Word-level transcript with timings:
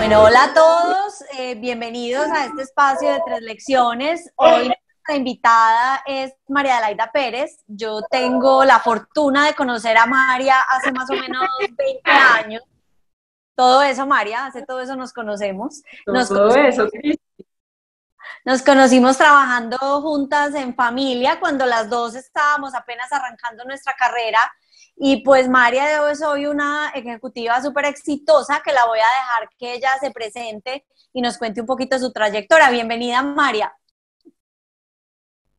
Bueno, 0.00 0.22
hola 0.22 0.44
a 0.44 0.54
todos, 0.54 1.22
eh, 1.38 1.56
bienvenidos 1.56 2.26
a 2.30 2.46
este 2.46 2.62
espacio 2.62 3.12
de 3.12 3.20
tres 3.22 3.42
lecciones. 3.42 4.32
Hoy 4.36 4.68
nuestra 4.68 5.14
invitada 5.14 6.02
es 6.06 6.32
María 6.48 6.78
Adelaida 6.78 7.12
Pérez. 7.12 7.62
Yo 7.66 8.00
tengo 8.10 8.64
la 8.64 8.78
fortuna 8.78 9.44
de 9.44 9.52
conocer 9.52 9.98
a 9.98 10.06
María 10.06 10.58
hace 10.70 10.90
más 10.90 11.10
o 11.10 11.12
menos 11.12 11.46
20 11.76 12.10
años. 12.10 12.62
Todo 13.54 13.82
eso, 13.82 14.06
María, 14.06 14.46
hace 14.46 14.64
todo 14.64 14.80
eso 14.80 14.96
nos 14.96 15.12
conocemos. 15.12 15.82
Nos 16.06 16.30
todo 16.30 16.56
eso, 16.56 16.88
Nos 18.46 18.62
conocimos 18.62 19.18
trabajando 19.18 19.76
juntas 20.00 20.54
en 20.54 20.74
familia 20.74 21.38
cuando 21.38 21.66
las 21.66 21.90
dos 21.90 22.14
estábamos 22.14 22.74
apenas 22.74 23.12
arrancando 23.12 23.66
nuestra 23.66 23.92
carrera 23.96 24.40
y 25.02 25.22
pues 25.22 25.48
María 25.48 25.86
de 25.86 25.98
hoy 25.98 26.14
soy 26.14 26.44
una 26.44 26.90
ejecutiva 26.94 27.62
súper 27.62 27.86
exitosa 27.86 28.60
que 28.62 28.70
la 28.70 28.84
voy 28.84 28.98
a 28.98 29.20
dejar 29.20 29.48
que 29.58 29.72
ella 29.72 29.88
se 29.98 30.10
presente 30.10 30.84
y 31.14 31.22
nos 31.22 31.38
cuente 31.38 31.62
un 31.62 31.66
poquito 31.66 31.98
su 31.98 32.12
trayectoria. 32.12 32.70
Bienvenida, 32.70 33.22
María. 33.22 33.72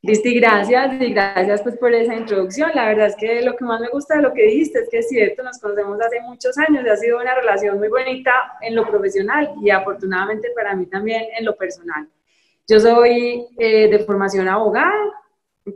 Listi, 0.04 0.40
gracias 0.40 0.94
y 1.02 1.12
gracias 1.12 1.64
pues 1.64 1.76
por 1.80 1.92
esa 1.92 2.14
introducción. 2.14 2.70
La 2.76 2.86
verdad 2.86 3.08
es 3.08 3.16
que 3.16 3.42
lo 3.42 3.56
que 3.56 3.66
más 3.66 3.82
me 3.82 3.90
gusta 3.90 4.18
de 4.18 4.22
lo 4.22 4.32
que 4.32 4.44
dijiste 4.44 4.78
es 4.78 4.90
que 4.92 5.00
es 5.00 5.10
cierto, 5.10 5.42
nos 5.42 5.58
conocemos 5.58 6.00
hace 6.00 6.22
muchos 6.22 6.56
años 6.60 6.86
y 6.86 6.90
ha 6.90 6.96
sido 6.98 7.20
una 7.20 7.34
relación 7.34 7.80
muy 7.80 7.88
bonita 7.88 8.32
en 8.62 8.76
lo 8.76 8.88
profesional 8.88 9.56
y 9.60 9.72
afortunadamente 9.72 10.50
para 10.56 10.76
mí 10.76 10.86
también 10.86 11.24
en 11.36 11.46
lo 11.46 11.56
personal. 11.56 12.08
Yo 12.68 12.80
soy 12.80 13.48
eh, 13.58 13.88
de 13.90 14.00
formación 14.06 14.48
abogada, 14.48 14.94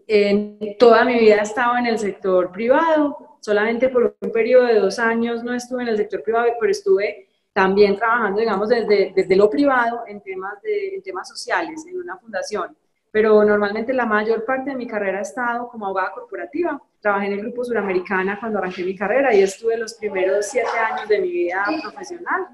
en 0.08 0.78
toda 0.78 1.04
mi 1.04 1.20
vida 1.20 1.38
he 1.38 1.42
estado 1.42 1.78
en 1.78 1.88
el 1.88 1.98
sector 1.98 2.52
privado, 2.52 3.25
solamente 3.46 3.90
por 3.90 4.18
un 4.20 4.32
periodo 4.32 4.66
de 4.66 4.80
dos 4.80 4.98
años 4.98 5.44
no 5.44 5.54
estuve 5.54 5.84
en 5.84 5.90
el 5.90 5.98
sector 5.98 6.24
privado, 6.24 6.48
pero 6.60 6.72
estuve 6.72 7.28
también 7.54 7.96
trabajando, 7.96 8.40
digamos, 8.40 8.68
desde, 8.70 9.14
desde 9.16 9.36
lo 9.36 9.52
privado 9.52 10.02
en 10.08 10.20
temas, 10.20 10.60
de, 10.64 10.96
en 10.96 11.04
temas 11.04 11.30
sociales, 11.30 11.86
en 11.88 12.00
una 12.00 12.18
fundación. 12.18 12.76
Pero 13.12 13.46
normalmente 13.46 13.94
la 13.94 14.08
mayor 14.08 14.44
parte 14.46 14.72
de 14.72 14.76
mi 14.76 14.88
carrera 14.88 15.20
ha 15.20 15.22
estado 15.22 15.68
como 15.68 15.86
abogada 15.86 16.12
corporativa. 16.14 16.82
Trabajé 17.00 17.28
en 17.28 17.34
el 17.34 17.42
Grupo 17.42 17.64
Suramericana 17.64 18.40
cuando 18.40 18.58
arranqué 18.58 18.84
mi 18.84 18.96
carrera 18.96 19.32
y 19.32 19.44
estuve 19.44 19.78
los 19.78 19.94
primeros 19.94 20.48
siete 20.48 20.78
años 20.92 21.08
de 21.08 21.22
mi 21.22 21.30
vida 21.30 21.66
profesional. 21.84 22.48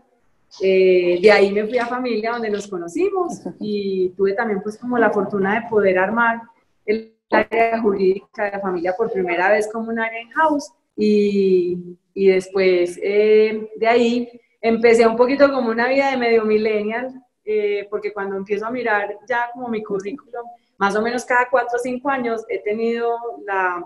Eh, 0.61 1.19
de 1.21 1.31
ahí 1.31 1.53
me 1.53 1.65
fui 1.67 1.77
a 1.77 1.85
familia 1.85 2.33
donde 2.33 2.49
nos 2.49 2.67
conocimos 2.67 3.39
y 3.61 4.09
tuve 4.09 4.33
también 4.33 4.61
pues 4.61 4.77
como 4.77 4.97
la 4.97 5.09
fortuna 5.09 5.55
de 5.55 5.69
poder 5.69 5.97
armar 5.97 6.41
el 6.85 7.15
área 7.31 7.81
jurídica 7.81 8.51
de 8.51 8.59
familia 8.59 8.93
por 8.97 9.09
primera 9.09 9.49
vez 9.49 9.69
como 9.71 9.89
un 9.89 9.97
área 9.97 10.21
in-house 10.21 10.73
y, 10.95 11.97
y 12.13 12.27
después 12.27 12.99
eh, 13.01 13.69
de 13.75 13.87
ahí 13.87 14.41
empecé 14.61 15.07
un 15.07 15.15
poquito 15.15 15.51
como 15.51 15.69
una 15.69 15.87
vida 15.87 16.11
de 16.11 16.17
medio 16.17 16.45
millennial, 16.45 17.23
eh, 17.43 17.87
porque 17.89 18.13
cuando 18.13 18.35
empiezo 18.37 18.65
a 18.65 18.71
mirar 18.71 19.17
ya 19.27 19.49
como 19.53 19.67
mi 19.67 19.81
currículum, 19.83 20.45
más 20.77 20.95
o 20.95 21.01
menos 21.01 21.25
cada 21.25 21.47
cuatro 21.49 21.77
o 21.77 21.79
cinco 21.79 22.09
años 22.09 22.43
he 22.49 22.59
tenido 22.59 23.17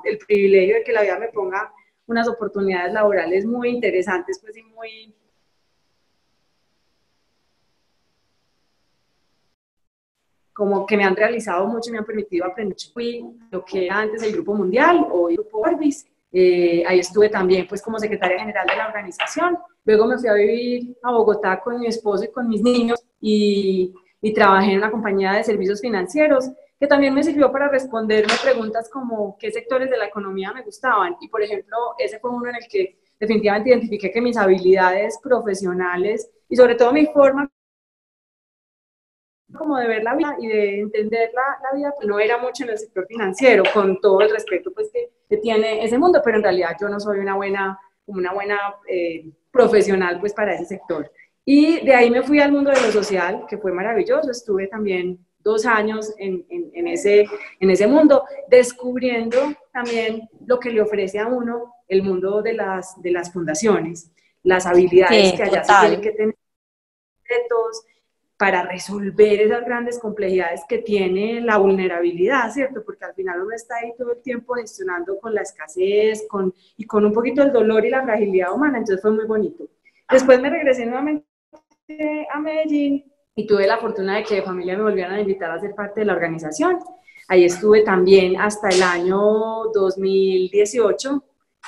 el 0.03 0.17
privilegio 0.17 0.75
de 0.75 0.83
que 0.83 0.93
la 0.93 1.01
vida 1.01 1.19
me 1.19 1.29
ponga 1.29 1.71
unas 2.07 2.27
oportunidades 2.27 2.93
laborales 2.93 3.45
muy 3.45 3.69
interesantes, 3.69 4.39
pues 4.41 4.55
y 4.57 4.63
muy... 4.63 5.13
como 10.53 10.85
que 10.85 10.95
me 10.95 11.03
han 11.03 11.17
realizado 11.17 11.67
mucho 11.67 11.89
y 11.89 11.91
me 11.91 11.97
han 11.97 12.05
permitido 12.05 12.45
aprender. 12.45 12.77
Fui 12.93 13.25
lo 13.51 13.65
que 13.65 13.87
era 13.87 13.99
antes 13.99 14.23
el 14.23 14.31
Grupo 14.31 14.53
Mundial 14.53 15.05
o 15.11 15.27
el 15.27 15.35
Grupo 15.35 15.59
Orbis, 15.59 16.07
eh, 16.37 16.83
ahí 16.85 16.99
estuve 16.99 17.29
también 17.29 17.65
pues 17.65 17.81
como 17.81 17.97
secretaria 17.97 18.39
general 18.39 18.67
de 18.67 18.75
la 18.75 18.87
organización. 18.87 19.57
Luego 19.85 20.05
me 20.05 20.17
fui 20.17 20.27
a 20.27 20.33
vivir 20.33 20.97
a 21.01 21.13
Bogotá 21.13 21.61
con 21.61 21.79
mi 21.79 21.87
esposo 21.87 22.25
y 22.25 22.27
con 22.27 22.49
mis 22.49 22.61
niños 22.61 23.01
y, 23.21 23.93
y 24.21 24.33
trabajé 24.33 24.73
en 24.73 24.79
una 24.79 24.91
compañía 24.91 25.31
de 25.31 25.45
servicios 25.45 25.79
financieros 25.79 26.51
que 26.77 26.87
también 26.87 27.13
me 27.13 27.23
sirvió 27.23 27.53
para 27.53 27.69
responderme 27.69 28.33
preguntas 28.43 28.89
como 28.89 29.37
qué 29.39 29.49
sectores 29.49 29.89
de 29.89 29.97
la 29.97 30.07
economía 30.07 30.51
me 30.51 30.61
gustaban. 30.61 31.15
Y 31.21 31.29
por 31.29 31.41
ejemplo, 31.41 31.77
ese 31.97 32.19
fue 32.19 32.31
uno 32.31 32.49
en 32.49 32.55
el 32.55 32.67
que 32.69 32.97
definitivamente 33.17 33.69
identifiqué 33.69 34.11
que 34.11 34.19
mis 34.19 34.35
habilidades 34.35 35.17
profesionales 35.23 36.29
y 36.49 36.57
sobre 36.57 36.75
todo 36.75 36.91
mi 36.91 37.05
forma 37.05 37.49
como 39.53 39.77
de 39.77 39.87
ver 39.87 40.03
la 40.03 40.15
vida 40.15 40.35
y 40.39 40.47
de 40.47 40.79
entender 40.79 41.31
la, 41.33 41.59
la 41.63 41.77
vida, 41.77 41.93
pues 41.95 42.07
no 42.07 42.19
era 42.19 42.37
mucho 42.37 42.63
en 42.63 42.71
el 42.71 42.77
sector 42.77 43.05
financiero, 43.07 43.63
con 43.73 43.99
todo 43.99 44.21
el 44.21 44.31
respeto 44.31 44.71
pues 44.73 44.89
que, 44.91 45.09
que, 45.29 45.37
tiene 45.37 45.83
ese 45.83 45.97
mundo, 45.97 46.21
pero 46.23 46.37
en 46.37 46.43
realidad 46.43 46.75
yo 46.79 46.89
no 46.89 46.99
soy 46.99 47.19
una 47.19 47.35
buena, 47.35 47.79
una 48.07 48.33
buena 48.33 48.59
eh, 48.87 49.25
profesional 49.51 50.19
pues 50.19 50.33
para 50.33 50.55
ese 50.55 50.65
sector. 50.65 51.11
Y 51.45 51.85
de 51.85 51.93
ahí 51.93 52.09
me 52.09 52.23
fui 52.23 52.39
al 52.39 52.51
mundo 52.51 52.71
de 52.71 52.81
lo 52.81 52.91
social, 52.91 53.45
que 53.47 53.57
fue 53.57 53.71
maravilloso, 53.71 54.31
estuve 54.31 54.67
también 54.67 55.19
dos 55.39 55.67
años 55.67 56.11
en, 56.17 56.43
en, 56.49 56.71
en, 56.73 56.87
ese, 56.87 57.27
en 57.59 57.69
ese 57.69 57.85
mundo, 57.85 58.25
descubriendo 58.49 59.37
también 59.71 60.27
lo 60.47 60.59
que 60.59 60.71
le 60.71 60.81
ofrece 60.81 61.19
a 61.19 61.27
uno 61.27 61.75
el 61.87 62.01
mundo 62.01 62.41
de 62.41 62.53
las, 62.53 62.99
de 62.99 63.11
las 63.11 63.31
fundaciones, 63.31 64.11
las 64.41 64.65
habilidades 64.65 65.29
Sí, 65.29 65.37
que 65.37 65.43
allá 65.43 65.63
se 65.63 65.73
tienen 65.81 66.01
que 66.01 66.11
tener, 66.11 66.35
retos, 67.27 67.83
para 68.37 68.63
resolver 68.63 69.41
esas 69.41 69.63
grandes 69.65 69.97
complejidades 69.97 70.61
que 70.67 70.79
tiene 70.79 71.39
la 71.41 71.57
vulnerabilidad, 71.57 72.51
¿cierto? 72.51 72.83
Porque 72.83 73.05
al 73.05 73.13
final 73.13 73.41
uno 73.41 73.55
está 73.55 73.77
ahí 73.77 73.93
todo 73.97 74.13
el 74.13 74.21
tiempo 74.21 74.55
gestionando 74.55 75.17
con 75.19 75.33
la 75.33 75.41
escasez 75.41 76.25
con, 76.29 76.53
y 76.75 76.85
con 76.85 77.05
un 77.05 77.13
poquito 77.13 77.41
el 77.41 77.53
dolor 77.53 77.85
y 77.85 77.89
la 77.89 78.03
fragilidad 78.03 78.53
humana, 78.53 78.79
entonces 78.79 79.01
fue 79.01 79.11
muy 79.11 79.25
bonito. 79.25 79.65
Después 80.09 80.39
me 80.41 80.49
regresé 80.49 80.85
nuevamente 80.85 81.25
a 82.31 82.39
Medellín 82.39 83.05
y 83.35 83.47
tuve 83.47 83.67
la 83.67 83.77
fortuna 83.77 84.17
de 84.17 84.23
que 84.23 84.35
de 84.35 84.41
familia 84.41 84.77
me 84.77 84.83
volvieran 84.83 85.13
a 85.13 85.21
invitar 85.21 85.51
a 85.51 85.59
ser 85.59 85.73
parte 85.73 86.01
de 86.01 86.05
la 86.07 86.13
organización. 86.13 86.79
Ahí 87.27 87.45
estuve 87.45 87.81
también 87.81 88.39
hasta 88.39 88.69
el 88.69 88.83
año 88.83 89.65
2018 89.73 91.23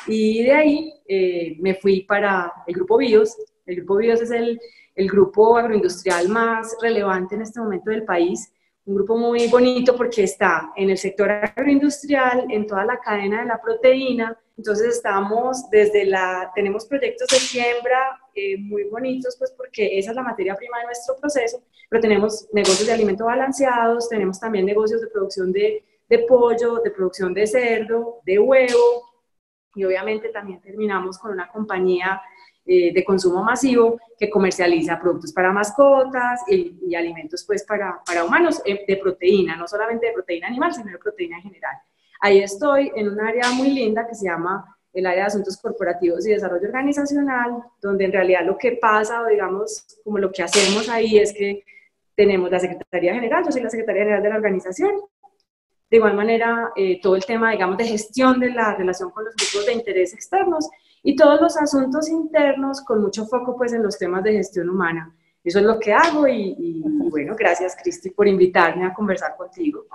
y 0.08 0.44
de 0.44 0.54
ahí 0.54 0.94
eh, 1.08 1.58
me 1.60 1.76
fui 1.76 2.02
para 2.02 2.54
el 2.68 2.76
Grupo 2.76 2.98
BIOS. 2.98 3.36
El 3.68 3.76
Grupo 3.78 3.98
BIOS 3.98 4.22
es 4.22 4.32
el 4.32 4.60
el 4.98 5.08
grupo 5.08 5.58
agroindustrial 5.58 6.28
más 6.28 6.76
relevante 6.82 7.36
en 7.36 7.44
este 7.44 7.60
momento 7.60 7.92
del 7.92 8.04
país, 8.04 8.52
un 8.86 8.96
grupo 8.96 9.16
muy 9.16 9.48
bonito 9.48 9.96
porque 9.96 10.24
está 10.24 10.72
en 10.76 10.90
el 10.90 10.98
sector 10.98 11.30
agroindustrial, 11.30 12.48
en 12.50 12.66
toda 12.66 12.84
la 12.84 13.00
cadena 13.00 13.42
de 13.42 13.46
la 13.46 13.62
proteína, 13.62 14.36
entonces 14.58 14.96
estamos 14.96 15.70
desde 15.70 16.06
la, 16.06 16.52
tenemos 16.56 16.88
proyectos 16.88 17.28
de 17.28 17.38
siembra 17.38 18.20
eh, 18.34 18.58
muy 18.58 18.86
bonitos, 18.86 19.36
pues 19.38 19.52
porque 19.52 20.00
esa 20.00 20.12
es 20.12 20.16
la 20.16 20.24
materia 20.24 20.56
prima 20.56 20.80
de 20.80 20.86
nuestro 20.86 21.16
proceso, 21.18 21.62
pero 21.90 22.02
tenemos 22.02 22.48
negocios 22.52 22.88
de 22.88 22.94
alimentos 22.94 23.28
balanceados, 23.28 24.10
tenemos 24.10 24.40
también 24.40 24.66
negocios 24.66 25.02
de 25.02 25.08
producción 25.08 25.52
de, 25.52 25.84
de 26.10 26.20
pollo, 26.20 26.78
de 26.78 26.90
producción 26.90 27.36
de 27.36 27.46
cerdo, 27.46 28.22
de 28.26 28.40
huevo, 28.40 29.12
y 29.76 29.84
obviamente 29.84 30.30
también 30.30 30.60
terminamos 30.60 31.20
con 31.20 31.32
una 31.32 31.52
compañía 31.52 32.20
eh, 32.70 32.92
de 32.94 33.04
consumo 33.06 33.44
masivo 33.44 33.98
que 34.20 34.30
comercializa 34.30 35.00
productos 35.00 35.32
para 35.32 35.54
mascotas 35.54 36.42
y, 36.50 36.94
alimentos 36.96 37.46
pues 37.46 37.64
para, 37.64 38.02
para 38.06 38.26
humanos 38.26 38.62
eh, 38.66 38.84
de 38.86 38.98
proteína, 38.98 39.56
no 39.56 39.68
solamente 39.68 40.08
de 40.08 40.12
proteína 40.12 40.48
animal, 40.48 40.74
sino 40.74 40.92
de 40.92 40.98
proteína 40.98 41.38
en 41.38 41.44
general. 41.44 41.78
Ahí 42.20 42.40
estoy 42.40 42.92
en 42.94 43.08
un 43.08 43.22
área 43.22 43.52
muy 43.52 43.70
linda 43.70 44.06
que 44.06 44.16
se 44.16 44.26
llama 44.26 44.78
el 44.92 45.06
área 45.06 45.22
de 45.22 45.28
asuntos 45.28 45.56
corporativos 45.62 46.28
y 46.28 46.32
desarrollo 46.32 46.68
organizacional, 46.68 47.64
donde 47.82 48.04
en 48.04 48.12
realidad 48.12 48.46
lo 48.46 48.58
que 48.58 48.74
pasa, 48.74 49.22
o 49.22 49.28
digamos, 49.28 49.86
como 50.04 50.18
lo 50.18 50.32
que 50.32 50.44
hacemos 50.44 50.90
ahí 50.90 51.20
es 51.20 51.34
que 51.34 51.64
tenemos 52.16 52.52
la 52.52 52.60
Secretaría 52.60 53.14
General, 53.14 53.46
yo 53.46 53.52
soy 53.52 53.62
la 53.62 53.70
Secretaría 53.70 54.02
General 54.02 54.24
de 54.24 54.30
la 54.30 54.36
organización, 54.36 54.92
de 55.90 55.98
igual 55.98 56.16
manera, 56.16 56.72
eh, 56.76 57.00
todo 57.02 57.16
el 57.16 57.26
tema, 57.26 57.52
digamos, 57.52 57.78
de 57.78 57.86
gestión 57.86 58.40
de 58.42 58.50
la 58.52 58.76
relación 58.76 59.10
con 59.12 59.24
los 59.24 59.34
grupos 59.36 59.68
de 59.68 59.74
interés 59.74 60.14
externos 60.14 60.68
y 61.08 61.16
todos 61.16 61.40
los 61.40 61.56
asuntos 61.56 62.10
internos 62.10 62.82
con 62.82 63.02
mucho 63.02 63.26
foco 63.28 63.56
pues 63.56 63.72
en 63.72 63.82
los 63.82 63.98
temas 63.98 64.22
de 64.26 64.34
gestión 64.34 64.70
humana. 64.70 65.16
Eso 65.42 65.60
es 65.60 65.64
lo 65.64 65.80
que 65.80 65.94
hago 65.94 66.28
y, 66.28 66.54
y, 66.60 66.84
bueno, 67.10 67.34
gracias 67.34 67.78
Cristi 67.82 68.10
por 68.10 68.28
invitarme 68.28 68.86
a 68.86 68.94
conversar 68.94 69.38
contigo. 69.38 69.86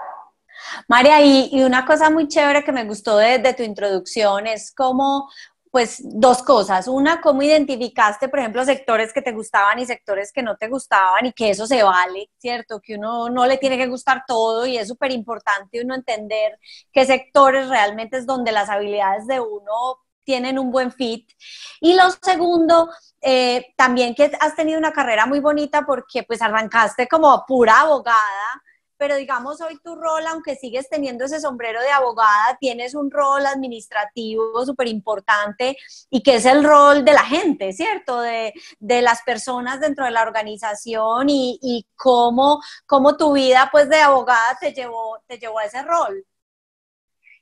María, 0.88 1.20
y, 1.20 1.50
y, 1.52 1.64
una 1.64 1.84
cosa 1.84 2.08
muy 2.08 2.28
chévere 2.28 2.64
que 2.64 2.72
me 2.72 2.84
gustó 2.84 3.18
de, 3.18 3.36
de 3.40 3.52
tu 3.52 3.62
introducción 3.62 4.46
es 4.46 4.72
como 4.74 5.28
pues 5.70 6.00
dos 6.02 6.42
cosas. 6.42 6.88
Una, 6.88 7.20
cómo 7.20 7.42
identificaste, 7.42 8.30
por 8.30 8.38
ejemplo, 8.38 8.64
sectores 8.64 9.12
que 9.12 9.20
te 9.20 9.32
gustaban 9.32 9.80
y 9.80 9.84
sectores 9.84 10.32
que 10.32 10.42
no 10.42 10.56
te 10.56 10.68
gustaban 10.68 11.26
y 11.26 11.32
que 11.32 11.50
eso 11.50 11.66
se 11.66 11.82
vale, 11.82 12.30
¿cierto? 12.38 12.80
Que 12.80 12.94
uno 12.94 13.28
no 13.28 13.44
le 13.44 13.58
tiene 13.58 13.76
que 13.76 13.86
gustar 13.86 14.24
todo 14.26 14.64
y 14.64 14.78
es 14.78 14.88
súper 14.88 15.12
importante 15.12 15.84
uno 15.84 15.94
entender 15.94 16.58
qué 16.90 17.04
sectores 17.04 17.68
realmente 17.68 18.16
es 18.16 18.24
donde 18.24 18.50
las 18.50 18.70
habilidades 18.70 19.26
de 19.26 19.40
uno 19.40 19.98
tienen 20.24 20.58
un 20.58 20.70
buen 20.70 20.92
fit. 20.92 21.30
Y 21.80 21.94
lo 21.94 22.04
segundo, 22.22 22.90
eh, 23.20 23.72
también 23.76 24.14
que 24.14 24.30
has 24.40 24.56
tenido 24.56 24.78
una 24.78 24.92
carrera 24.92 25.26
muy 25.26 25.40
bonita 25.40 25.82
porque 25.86 26.22
pues 26.24 26.42
arrancaste 26.42 27.06
como 27.08 27.44
pura 27.46 27.80
abogada, 27.80 28.62
pero 29.02 29.16
digamos 29.16 29.60
hoy 29.60 29.80
tu 29.82 29.96
rol, 29.96 30.24
aunque 30.28 30.54
sigues 30.54 30.88
teniendo 30.88 31.24
ese 31.24 31.40
sombrero 31.40 31.80
de 31.80 31.90
abogada, 31.90 32.56
tienes 32.60 32.94
un 32.94 33.10
rol 33.10 33.44
administrativo 33.46 34.64
súper 34.64 34.86
importante 34.86 35.76
y 36.08 36.22
que 36.22 36.36
es 36.36 36.46
el 36.46 36.62
rol 36.62 37.04
de 37.04 37.12
la 37.12 37.24
gente, 37.24 37.72
¿cierto? 37.72 38.20
De, 38.20 38.52
las 38.78 39.22
personas 39.22 39.80
dentro 39.80 40.04
de 40.04 40.12
la 40.12 40.22
organización 40.22 41.26
y, 41.28 41.84
cómo, 41.96 42.60
cómo, 42.86 43.16
tu 43.16 43.32
vida 43.32 43.68
pues 43.72 43.88
de 43.88 44.00
abogada 44.00 44.56
te 44.60 44.72
llevó, 44.72 45.20
te 45.26 45.36
llevó 45.36 45.58
a 45.58 45.64
ese 45.64 45.82
rol. 45.82 46.24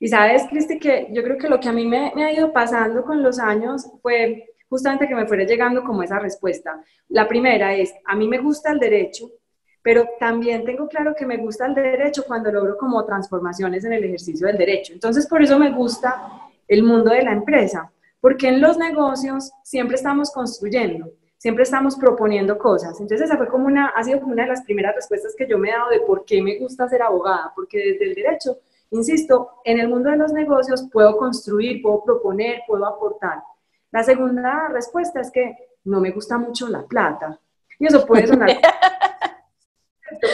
Y 0.03 0.09
sabes, 0.09 0.45
Cristi, 0.49 0.79
que 0.79 1.09
yo 1.11 1.23
creo 1.23 1.37
que 1.37 1.49
lo 1.49 1.61
que 1.61 1.69
a 1.69 1.73
mí 1.73 1.87
me, 1.87 2.11
ha 2.25 2.33
ido 2.33 2.55
pasando 2.55 3.05
con 3.05 3.23
los 3.23 3.39
años 3.39 3.87
fue 4.01 4.55
justamente 4.71 5.07
que 5.07 5.15
me 5.15 5.27
fuera 5.27 5.45
llegando 5.45 5.85
como 5.85 6.03
esa 6.03 6.19
respuesta. 6.19 6.83
La 7.09 7.29
primera 7.29 7.75
es, 7.75 7.93
a 8.07 8.17
mí 8.17 8.27
me 8.27 8.39
gusta 8.39 8.73
el 8.73 8.79
derecho, 8.79 9.31
pero 9.83 10.09
también 10.19 10.65
tengo 10.65 10.89
claro 10.89 11.15
que 11.15 11.27
me 11.27 11.37
gusta 11.37 11.67
el 11.67 11.75
derecho 11.75 12.25
cuando 12.27 12.51
logro 12.51 12.79
como 12.79 13.05
transformaciones 13.05 13.85
en 13.85 13.93
el 13.93 14.05
ejercicio 14.05 14.47
del 14.47 14.57
derecho. 14.57 14.95
Entonces, 14.95 15.27
por 15.27 15.43
eso 15.43 15.59
me 15.59 15.71
gusta 15.71 16.17
el 16.67 16.83
mundo 16.83 17.11
de 17.11 17.23
la 17.23 17.33
empresa, 17.33 17.93
porque 18.23 18.49
en 18.49 18.63
los 18.63 18.79
negocios 18.79 19.53
siempre 19.63 19.97
estamos 19.97 20.31
construyendo, 20.31 21.13
siempre 21.37 21.65
estamos 21.65 21.97
proponiendo 21.97 22.57
cosas. 22.57 22.99
Entonces, 23.01 23.27
esa 23.27 23.37
fue 23.37 23.49
como 23.49 23.67
una, 23.67 23.89
ha 23.89 24.03
sido 24.03 24.21
como 24.21 24.33
una 24.33 24.45
de 24.45 24.49
las 24.49 24.63
primeras 24.63 24.95
respuestas 24.95 25.35
que 25.37 25.47
yo 25.47 25.59
me 25.59 25.69
he 25.69 25.73
dado 25.73 25.91
de 25.91 26.01
por 26.01 26.25
qué 26.25 26.41
me 26.41 26.59
gusta 26.59 26.89
ser 26.89 27.03
abogada, 27.03 27.53
porque 27.55 27.79
desde 27.79 28.05
el 28.07 28.15
derecho, 28.15 28.57
insisto, 28.91 29.61
en 29.65 29.79
el 29.79 29.89
mundo 29.89 30.11
de 30.11 30.17
los 30.17 30.33
negocios 30.33 30.89
puedo 30.93 31.17
construir, 31.17 31.83
puedo 31.83 32.05
proponer, 32.05 32.63
puedo 32.67 32.87
aportar. 32.87 33.43
La 33.91 34.03
segunda 34.03 34.69
respuesta 34.69 35.21
es 35.21 35.31
que 35.31 35.57
no 35.85 36.01
me 36.01 36.11
gusta 36.11 36.39
mucho 36.39 36.69
la 36.69 36.83
plata. 36.83 37.39
Y 37.79 37.87
eso 37.87 38.05
puede 38.05 38.27
sonar 38.27 38.51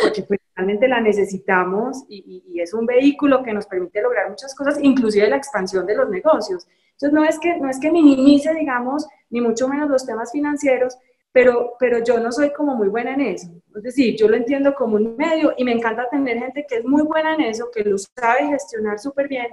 porque 0.02 0.22
pues, 0.22 0.40
realmente 0.54 0.88
la 0.88 1.00
necesitamos 1.00 2.04
y, 2.08 2.60
es 2.60 2.72
un 2.74 2.86
vehículo 2.86 3.42
que 3.42 3.52
nos 3.52 3.66
permite 3.66 4.00
lograr 4.00 4.28
muchas 4.30 4.54
cosas, 4.54 4.78
inclusive 4.80 5.28
la 5.28 5.36
expansión 5.36 5.86
de 5.86 5.94
los 5.94 6.08
negocios. 6.08 6.66
Entonces 6.92 7.12
no 7.12 7.24
es 7.24 7.38
que, 7.38 7.58
no 7.58 7.68
es 7.68 7.78
que 7.78 7.90
minimice, 7.90 8.54
digamos, 8.54 9.06
ni 9.30 9.40
mucho 9.40 9.68
menos 9.68 9.90
los 9.90 10.06
temas 10.06 10.32
financieros, 10.32 10.96
pero, 11.36 11.74
pero 11.78 12.02
yo 12.02 12.18
no 12.18 12.32
soy 12.32 12.50
como 12.50 12.74
muy 12.74 12.88
buena 12.88 13.12
en 13.12 13.20
eso. 13.20 13.48
Es 13.74 13.82
decir, 13.82 14.16
yo 14.16 14.26
lo 14.26 14.36
entiendo 14.36 14.74
como 14.74 14.96
un 14.96 15.18
medio 15.18 15.52
y 15.58 15.64
me 15.64 15.72
encanta 15.72 16.08
tener 16.08 16.38
gente 16.38 16.64
que 16.66 16.76
es 16.76 16.84
muy 16.86 17.02
buena 17.02 17.34
en 17.34 17.42
eso, 17.42 17.68
que 17.70 17.84
lo 17.84 17.98
sabe 17.98 18.46
gestionar 18.46 18.98
súper 18.98 19.28
bien, 19.28 19.48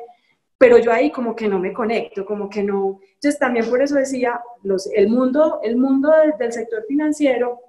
pero 0.57 0.77
yo 0.77 0.94
ahí 0.94 1.12
como 1.12 1.35
que 1.35 1.50
no 1.50 1.59
me 1.59 1.74
conecto, 1.74 2.25
como 2.25 2.50
que 2.50 2.63
no. 2.63 3.01
Entonces 3.15 3.38
también 3.38 3.69
por 3.69 3.81
eso 3.81 3.95
decía, 3.95 4.39
los, 4.63 4.89
el 4.94 5.09
mundo, 5.09 5.59
el 5.62 5.75
mundo 5.75 6.09
del 6.39 6.53
sector 6.53 6.85
financiero 6.88 7.59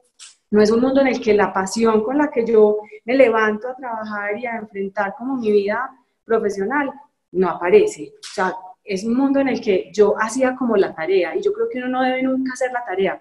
no 0.53 0.63
es 0.63 0.71
un 0.71 0.81
mundo 0.81 1.01
en 1.01 1.09
el 1.09 1.21
que 1.21 1.35
la 1.35 1.53
pasión 1.53 2.05
con 2.05 2.17
la 2.17 2.31
que 2.31 2.47
yo 2.47 2.83
me 3.07 3.17
levanto 3.17 3.69
a 3.69 3.75
trabajar 3.75 4.39
y 4.39 4.47
a 4.47 4.59
enfrentar 4.59 5.17
como 5.19 5.39
mi 5.39 5.51
vida 5.51 5.91
profesional 6.25 6.89
no 7.33 7.49
aparece. 7.51 8.13
O 8.17 8.33
sea, 8.33 8.55
es 8.85 9.03
un 9.03 9.17
mundo 9.17 9.41
en 9.41 9.49
el 9.49 9.61
que 9.61 9.91
yo 9.93 10.15
hacía 10.21 10.55
como 10.55 10.77
la 10.77 10.95
tarea 10.95 11.35
y 11.35 11.43
yo 11.43 11.53
creo 11.53 11.69
que 11.69 11.79
uno 11.79 11.89
no 11.89 12.03
debe 12.05 12.23
nunca 12.23 12.53
hacer 12.53 12.71
la 12.71 12.85
tarea. 12.85 13.21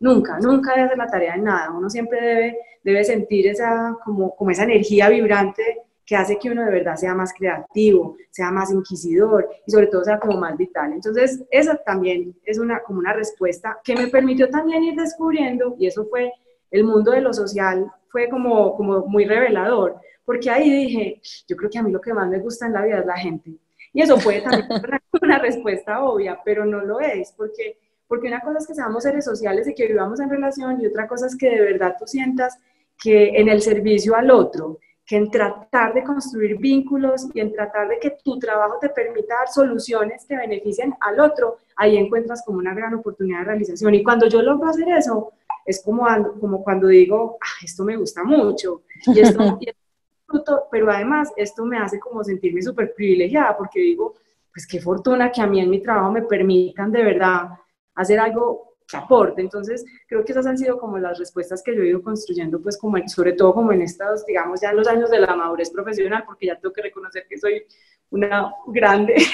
Nunca, 0.00 0.38
nunca 0.40 0.72
debe 0.72 0.86
hacer 0.86 0.98
la 0.98 1.06
tarea 1.06 1.34
en 1.34 1.44
nada. 1.44 1.70
Uno 1.70 1.88
siempre 1.88 2.20
debe, 2.20 2.58
debe 2.82 3.04
sentir 3.04 3.46
esa, 3.46 3.96
como, 4.04 4.34
como 4.34 4.50
esa 4.50 4.64
energía 4.64 5.08
vibrante 5.08 5.82
que 6.10 6.16
hace 6.16 6.38
que 6.38 6.50
uno 6.50 6.64
de 6.64 6.72
verdad 6.72 6.96
sea 6.96 7.14
más 7.14 7.32
creativo, 7.32 8.16
sea 8.30 8.50
más 8.50 8.72
inquisidor 8.72 9.48
y 9.64 9.70
sobre 9.70 9.86
todo 9.86 10.02
sea 10.02 10.18
como 10.18 10.40
más 10.40 10.56
vital. 10.56 10.92
Entonces, 10.92 11.44
esa 11.52 11.76
también 11.76 12.34
es 12.44 12.58
una, 12.58 12.80
como 12.80 12.98
una 12.98 13.12
respuesta 13.12 13.78
que 13.84 13.94
me 13.94 14.08
permitió 14.08 14.50
también 14.50 14.82
ir 14.82 14.96
descubriendo, 14.96 15.76
y 15.78 15.86
eso 15.86 16.04
fue 16.06 16.32
el 16.72 16.82
mundo 16.82 17.12
de 17.12 17.20
lo 17.20 17.32
social 17.32 17.92
fue 18.08 18.28
como, 18.28 18.74
como 18.74 19.06
muy 19.06 19.24
revelador, 19.24 20.00
porque 20.24 20.50
ahí 20.50 20.68
dije, 20.68 21.20
yo 21.46 21.56
creo 21.56 21.70
que 21.70 21.78
a 21.78 21.82
mí 21.84 21.92
lo 21.92 22.00
que 22.00 22.12
más 22.12 22.28
me 22.28 22.40
gusta 22.40 22.66
en 22.66 22.72
la 22.72 22.84
vida 22.84 22.98
es 22.98 23.06
la 23.06 23.16
gente. 23.16 23.52
Y 23.92 24.02
eso 24.02 24.18
puede 24.18 24.40
también 24.40 24.66
ser 24.80 25.00
una 25.22 25.38
respuesta 25.38 26.02
obvia, 26.02 26.40
pero 26.44 26.64
no 26.64 26.80
lo 26.80 26.98
es, 26.98 27.32
porque, 27.36 27.78
porque 28.10 28.26
una 28.26 28.40
cosa 28.40 28.58
es 28.58 28.66
que 28.66 28.74
seamos 28.74 29.04
seres 29.04 29.24
sociales 29.24 29.68
y 29.68 29.74
que 29.74 29.86
vivamos 29.86 30.18
en 30.18 30.28
relación 30.28 30.80
y 30.80 30.86
otra 30.86 31.06
cosa 31.06 31.28
es 31.28 31.36
que 31.36 31.48
de 31.48 31.60
verdad 31.60 31.94
tú 31.96 32.08
sientas 32.08 32.58
que 33.00 33.28
en 33.38 33.48
el 33.48 33.62
servicio 33.62 34.16
al 34.16 34.32
otro, 34.32 34.80
que 35.06 35.14
en 35.14 35.30
tratar 35.30 35.94
de 35.94 36.02
construir 36.02 36.58
vínculos 36.58 37.28
y 37.32 37.38
en 37.38 37.52
tratar 37.52 37.86
de 37.86 38.00
que 38.00 38.16
tu 38.24 38.36
trabajo 38.40 38.78
te 38.80 38.88
permita 38.88 39.36
dar 39.36 39.46
soluciones 39.46 40.26
que 40.26 40.36
beneficien 40.36 40.92
al 40.98 41.20
otro, 41.20 41.58
ahí 41.76 41.96
encuentras 41.96 42.42
como 42.44 42.58
una 42.58 42.74
gran 42.74 42.94
oportunidad 42.94 43.38
de 43.38 43.44
realización. 43.44 43.94
Y 43.94 44.02
cuando 44.02 44.26
yo 44.26 44.42
logro 44.42 44.68
hacer 44.68 44.88
eso, 44.88 45.30
es 45.64 45.80
como, 45.80 46.04
como 46.40 46.64
cuando 46.64 46.88
digo, 46.88 47.38
ah, 47.40 47.64
esto 47.64 47.84
me 47.84 47.96
gusta 47.96 48.24
mucho, 48.24 48.82
y 49.06 49.20
esto, 49.20 50.66
pero 50.68 50.90
además 50.90 51.30
esto 51.36 51.64
me 51.64 51.78
hace 51.78 52.00
como 52.00 52.24
sentirme 52.24 52.60
súper 52.60 52.92
privilegiada, 52.92 53.56
porque 53.56 53.78
digo, 53.78 54.16
pues 54.52 54.66
qué 54.66 54.80
fortuna 54.80 55.30
que 55.30 55.42
a 55.42 55.46
mí 55.46 55.60
en 55.60 55.70
mi 55.70 55.80
trabajo 55.80 56.10
me 56.10 56.22
permitan 56.22 56.90
de 56.90 57.04
verdad 57.04 57.50
hacer 58.00 58.20
algo 58.20 58.76
que 58.86 58.96
aporte. 58.96 59.40
Entonces, 59.40 59.84
creo 60.06 60.24
que 60.24 60.32
esas 60.32 60.46
han 60.46 60.58
sido 60.58 60.78
como 60.78 60.98
las 60.98 61.18
respuestas 61.18 61.62
que 61.62 61.74
yo 61.74 61.82
he 61.82 61.88
ido 61.88 62.02
construyendo, 62.02 62.60
pues 62.60 62.76
como 62.76 62.96
sobre 63.08 63.32
todo 63.32 63.54
como 63.54 63.72
en 63.72 63.82
estos, 63.82 64.26
digamos, 64.26 64.60
ya 64.60 64.70
en 64.70 64.76
los 64.76 64.88
años 64.88 65.10
de 65.10 65.20
la 65.20 65.34
madurez 65.34 65.70
profesional, 65.70 66.24
porque 66.26 66.46
ya 66.46 66.56
tengo 66.56 66.72
que 66.72 66.82
reconocer 66.82 67.26
que 67.28 67.38
soy 67.38 67.64
una 68.10 68.52
grande. 68.66 69.16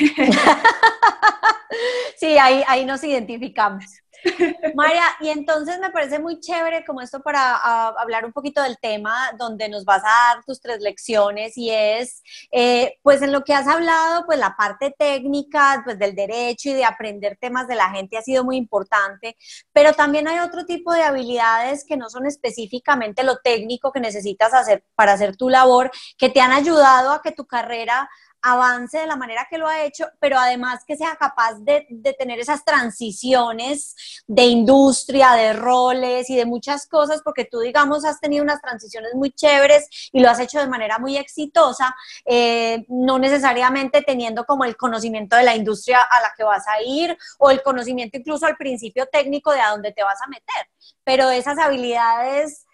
Sí, 2.17 2.39
ahí, 2.39 2.63
ahí 2.67 2.87
nos 2.87 3.05
identificamos. 3.05 3.85
María, 4.75 5.05
y 5.21 5.29
entonces 5.29 5.79
me 5.79 5.91
parece 5.91 6.19
muy 6.19 6.41
chévere 6.41 6.85
como 6.85 7.01
esto 7.01 7.21
para 7.21 7.57
hablar 7.91 8.25
un 8.25 8.33
poquito 8.33 8.63
del 8.63 8.79
tema 8.79 9.33
donde 9.39 9.69
nos 9.69 9.85
vas 9.85 10.03
a 10.05 10.35
dar 10.35 10.45
tus 10.45 10.61
tres 10.61 10.81
lecciones 10.81 11.57
y 11.57 11.71
es, 11.71 12.23
eh, 12.51 12.99
pues 13.03 13.23
en 13.23 13.33
lo 13.33 13.45
que 13.45 13.55
has 13.55 13.67
hablado, 13.67 14.25
pues 14.27 14.39
la 14.39 14.57
parte 14.57 14.95
técnica, 14.97 15.83
pues 15.85 15.99
del 15.99 16.15
derecho 16.15 16.71
y 16.71 16.75
de 16.75 16.85
aprender 16.85 17.37
temas 17.41 17.69
de 17.69 17.75
la 17.75 17.91
gente 17.91 18.17
ha 18.17 18.23
sido 18.23 18.45
muy 18.45 18.57
importante, 18.57 19.37
pero 19.73 19.93
también 19.93 20.29
hay 20.29 20.39
otro 20.41 20.65
tipo 20.65 20.93
de 20.93 21.03
habilidades 21.03 21.85
que 21.85 21.97
no 21.97 22.11
son 22.11 22.27
específicamente 22.27 23.23
lo 23.23 23.39
técnico 23.39 23.93
que 23.93 24.01
necesitas 24.01 24.53
hacer 24.55 24.85
para 24.95 25.13
hacer 25.13 25.37
tu 25.37 25.49
labor, 25.49 25.91
que 26.19 26.31
te 26.31 26.41
han 26.41 26.53
ayudado 26.53 27.13
a 27.13 27.23
que 27.23 27.33
tu 27.33 27.47
carrera 27.47 28.09
avance 28.46 28.98
de 28.98 29.06
la 29.06 29.16
manera 29.16 29.46
que 29.50 29.58
lo 29.58 29.66
ha 29.66 29.82
hecho, 29.82 30.06
pero 30.20 30.38
además 30.38 30.84
que 30.87 30.96
sea 30.96 31.16
capaz 31.16 31.54
de, 31.60 31.87
tener 32.16 32.38
esas 32.38 32.64
transiciones 32.64 34.22
de 34.26 34.44
industria, 34.44 35.32
de 35.32 35.52
roles 35.52 36.31
y 36.31 36.37
de 36.37 36.46
muchas 36.46 36.87
cosas, 36.87 37.22
porque 37.25 37.44
tú, 37.44 37.58
digamos, 37.58 38.04
has 38.04 38.20
tenido 38.20 38.44
unas 38.44 38.60
transiciones 38.60 39.14
muy 39.14 39.32
chéveres 39.32 39.88
y 40.12 40.20
lo 40.20 40.31
has 40.31 40.38
hecho 40.38 40.60
de 40.60 40.69
manera 40.69 40.98
muy 40.98 41.16
exitosa, 41.16 41.94
eh, 42.25 42.84
no 42.88 43.19
necesariamente 43.19 44.02
teniendo 44.02 44.44
como 44.44 44.64
el 44.64 44.76
conocimiento 44.76 45.37
de 45.37 45.43
la 45.43 45.56
industria 45.56 46.00
a 46.00 46.20
la 46.20 46.32
que 46.37 46.44
vas 46.44 46.69
a 46.69 46.81
ir 46.82 47.19
o 47.38 47.50
el 47.50 47.62
conocimiento 47.62 48.17
incluso 48.17 48.46
al 48.46 48.56
principio 48.56 49.06
técnico 49.06 49.53
de 49.53 49.60
a 49.60 49.70
dónde 49.70 49.93
te 49.93 50.05
vas 50.05 50.22
a 50.22 50.29
meter, 50.29 50.70
pero 51.03 51.31
esas 51.31 51.58
habilidades 51.58 52.65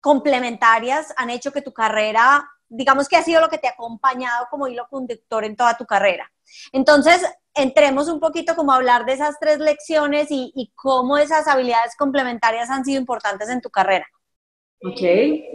complementarias 0.00 1.12
han 1.16 1.30
hecho 1.30 1.50
que 1.50 1.62
tu 1.62 1.72
carrera 1.72 2.48
digamos 2.74 3.08
que 3.08 3.16
ha 3.16 3.22
sido 3.22 3.40
lo 3.40 3.48
que 3.48 3.58
te 3.58 3.68
ha 3.68 3.72
acompañado 3.72 4.46
como 4.50 4.68
hilo 4.68 4.86
conductor 4.88 5.44
en 5.44 5.56
toda 5.56 5.76
tu 5.76 5.86
carrera. 5.86 6.30
Entonces, 6.72 7.22
entremos 7.54 8.08
un 8.08 8.20
poquito 8.20 8.54
como 8.54 8.72
a 8.72 8.76
hablar 8.76 9.06
de 9.06 9.12
esas 9.12 9.38
tres 9.40 9.58
lecciones 9.58 10.28
y, 10.30 10.72
cómo 10.74 11.16
esas 11.18 11.46
habilidades 11.46 11.96
complementarias 11.96 12.70
han 12.70 12.84
sido 12.84 13.00
importantes 13.00 13.48
en 13.48 13.60
tu 13.60 13.70
carrera. 13.70 14.06
Ok, 14.82 15.00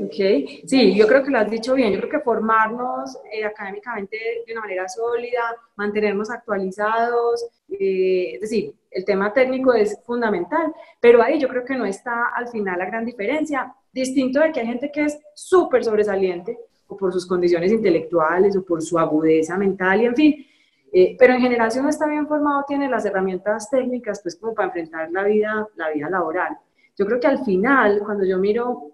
ok. 0.05 0.65
Sí, 0.65 0.95
yo 0.95 1.07
creo 1.07 1.23
que 1.23 1.29
lo 1.29 1.37
has 1.37 1.51
dicho 1.51 1.75
bien. 1.75 1.93
Yo 1.93 1.99
creo 1.99 2.09
que 2.09 2.19
formarnos 2.19 3.15
eh, 3.31 3.45
académicamente 3.45 4.17
de 4.47 4.53
una 4.53 4.61
manera 4.61 4.87
sólida, 4.87 5.55
mantenernos 5.75 6.31
actualizados, 6.31 7.45
eh, 7.69 8.31
es 8.35 8.41
decir, 8.41 8.73
el 8.89 9.05
tema 9.05 9.31
técnico 9.31 9.73
es 9.73 9.99
fundamental, 10.03 10.73
pero 10.99 11.21
ahí 11.21 11.39
yo 11.39 11.47
creo 11.47 11.63
que 11.63 11.75
no 11.75 11.85
está 11.85 12.29
al 12.35 12.47
final 12.47 12.79
la 12.79 12.85
gran 12.85 13.05
diferencia, 13.05 13.71
distinto 13.91 14.39
de 14.39 14.51
que 14.51 14.61
hay 14.61 14.65
gente 14.65 14.91
que 14.91 15.03
es 15.03 15.19
súper 15.35 15.83
sobresaliente, 15.83 16.57
o 16.89 16.97
por 16.97 17.13
sus 17.13 17.25
condiciones 17.25 17.71
intelectuales 17.71 18.57
o 18.57 18.65
por 18.65 18.81
su 18.81 18.99
agudeza 18.99 19.55
mental 19.57 20.01
y 20.01 20.05
en 20.05 20.15
fin. 20.15 20.45
Eh, 20.91 21.15
pero 21.19 21.33
en 21.33 21.41
general, 21.41 21.71
si 21.71 21.79
uno 21.79 21.89
está 21.89 22.07
bien 22.07 22.27
formado, 22.27 22.65
tiene 22.67 22.89
las 22.89 23.05
herramientas 23.05 23.69
técnicas, 23.69 24.19
pues 24.21 24.35
como 24.35 24.55
para 24.55 24.67
enfrentar 24.67 25.09
la 25.11 25.23
vida, 25.23 25.67
la 25.75 25.91
vida 25.91 26.09
laboral. 26.09 26.57
Yo 26.97 27.05
creo 27.05 27.19
que 27.19 27.27
al 27.27 27.45
final, 27.45 28.01
cuando 28.03 28.25
yo 28.25 28.39
miro 28.39 28.91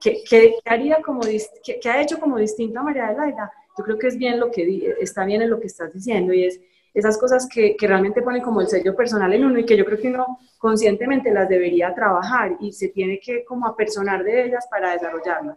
qué, 0.00 0.22
qué 0.28 0.54
haría 0.64 1.02
como, 1.02 1.20
qué, 1.20 1.90
ha 1.90 2.00
hecho 2.00 2.20
como 2.20 2.38
distinto 2.38 2.78
a 2.78 2.84
María 2.84 3.08
Adelaida, 3.08 3.52
yo 3.76 3.84
creo 3.84 3.98
que 3.98 4.06
es 4.06 4.16
bien 4.16 4.38
lo 4.38 4.50
que, 4.52 4.94
está 5.00 5.24
bien 5.24 5.42
en 5.42 5.50
lo 5.50 5.58
que 5.58 5.66
estás 5.66 5.92
diciendo 5.92 6.32
y 6.32 6.44
es 6.44 6.60
esas 6.94 7.18
cosas 7.18 7.48
que, 7.48 7.74
que, 7.74 7.88
realmente 7.88 8.20
ponen 8.20 8.42
como 8.42 8.60
el 8.60 8.68
sello 8.68 8.94
personal 8.94 9.32
en 9.32 9.46
uno 9.46 9.58
y 9.58 9.64
que 9.64 9.78
yo 9.78 9.84
creo 9.84 9.98
que 9.98 10.08
uno 10.08 10.38
conscientemente 10.58 11.32
las 11.32 11.48
debería 11.48 11.94
trabajar 11.94 12.58
y 12.60 12.70
se 12.72 12.88
tiene 12.88 13.18
que 13.18 13.44
como 13.44 13.66
apersonar 13.66 14.22
de 14.22 14.44
ellas 14.44 14.68
para 14.70 14.92
desarrollarlas. 14.92 15.56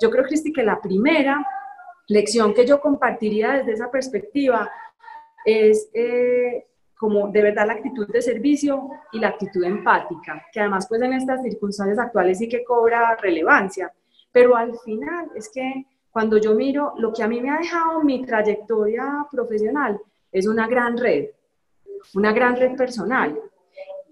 Yo 0.00 0.10
creo, 0.10 0.24
Cristi, 0.24 0.52
que 0.52 0.62
la 0.62 0.80
primera 0.80 1.46
lección 2.08 2.54
que 2.54 2.66
yo 2.66 2.80
compartiría 2.80 3.52
desde 3.52 3.72
esa 3.72 3.90
perspectiva 3.90 4.70
es 5.44 5.88
eh, 5.94 6.66
como 6.96 7.28
de 7.28 7.42
verdad 7.42 7.66
la 7.66 7.74
actitud 7.74 8.08
de 8.08 8.22
servicio 8.22 8.88
y 9.12 9.18
la 9.18 9.28
actitud 9.28 9.62
empática, 9.64 10.44
que 10.52 10.60
además 10.60 10.86
pues 10.88 11.00
en 11.02 11.12
estas 11.12 11.42
circunstancias 11.42 11.98
actuales 11.98 12.38
sí 12.38 12.48
que 12.48 12.64
cobra 12.64 13.16
relevancia, 13.16 13.92
Pero 14.32 14.56
al 14.56 14.78
final 14.78 15.30
es 15.34 15.48
que 15.48 15.86
cuando 16.10 16.38
yo 16.38 16.54
miro 16.54 16.94
lo 16.98 17.12
que 17.12 17.22
a 17.22 17.28
mí 17.28 17.40
me 17.40 17.50
ha 17.50 17.58
dejado 17.58 18.02
mi 18.02 18.24
trayectoria 18.24 19.26
profesional, 19.30 20.00
es 20.32 20.46
una 20.46 20.66
gran 20.66 20.96
red, 20.96 21.30
una 22.14 22.32
gran 22.32 22.56
red 22.56 22.76
personal. 22.76 23.38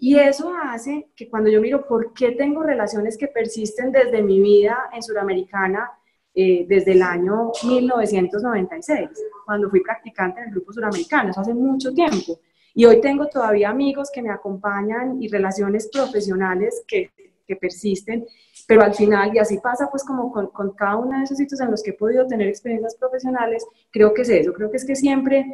Y 0.00 0.18
eso 0.18 0.52
hace 0.62 1.08
que 1.16 1.28
cuando 1.28 1.50
yo 1.50 1.60
miro 1.60 1.86
por 1.86 2.12
qué 2.12 2.32
tengo 2.32 2.62
relaciones 2.62 3.16
que 3.16 3.28
persisten 3.28 3.92
desde 3.92 4.22
mi 4.22 4.40
vida 4.40 4.90
en 4.92 5.02
Suramericana, 5.02 5.90
eh, 6.36 6.66
desde 6.68 6.92
el 6.92 7.02
año 7.02 7.52
1996, 7.62 9.08
cuando 9.46 9.70
fui 9.70 9.80
practicante 9.80 10.40
en 10.40 10.48
el 10.48 10.54
grupo 10.54 10.72
suramericano, 10.72 11.30
eso 11.30 11.40
hace 11.40 11.54
mucho 11.54 11.92
tiempo. 11.92 12.40
Y 12.74 12.86
hoy 12.86 13.00
tengo 13.00 13.28
todavía 13.28 13.70
amigos 13.70 14.10
que 14.12 14.20
me 14.20 14.30
acompañan 14.30 15.22
y 15.22 15.28
relaciones 15.28 15.88
profesionales 15.92 16.82
que, 16.88 17.12
que 17.46 17.54
persisten, 17.54 18.26
pero 18.66 18.82
al 18.82 18.94
final, 18.94 19.30
y 19.32 19.38
así 19.38 19.58
pasa 19.58 19.88
pues 19.90 20.02
como 20.02 20.32
con, 20.32 20.48
con, 20.48 20.72
cada 20.72 20.96
uno 20.96 21.18
de 21.18 21.24
esos 21.24 21.36
sitios 21.36 21.60
en 21.60 21.70
los 21.70 21.84
que 21.84 21.90
he 21.90 21.94
podido 21.94 22.26
tener 22.26 22.48
experiencias 22.48 22.96
profesionales, 22.96 23.64
creo 23.92 24.12
que 24.12 24.22
es 24.22 24.28
eso, 24.28 24.52
creo 24.52 24.70
que 24.72 24.78
es 24.78 24.84
que 24.84 24.96
siempre, 24.96 25.44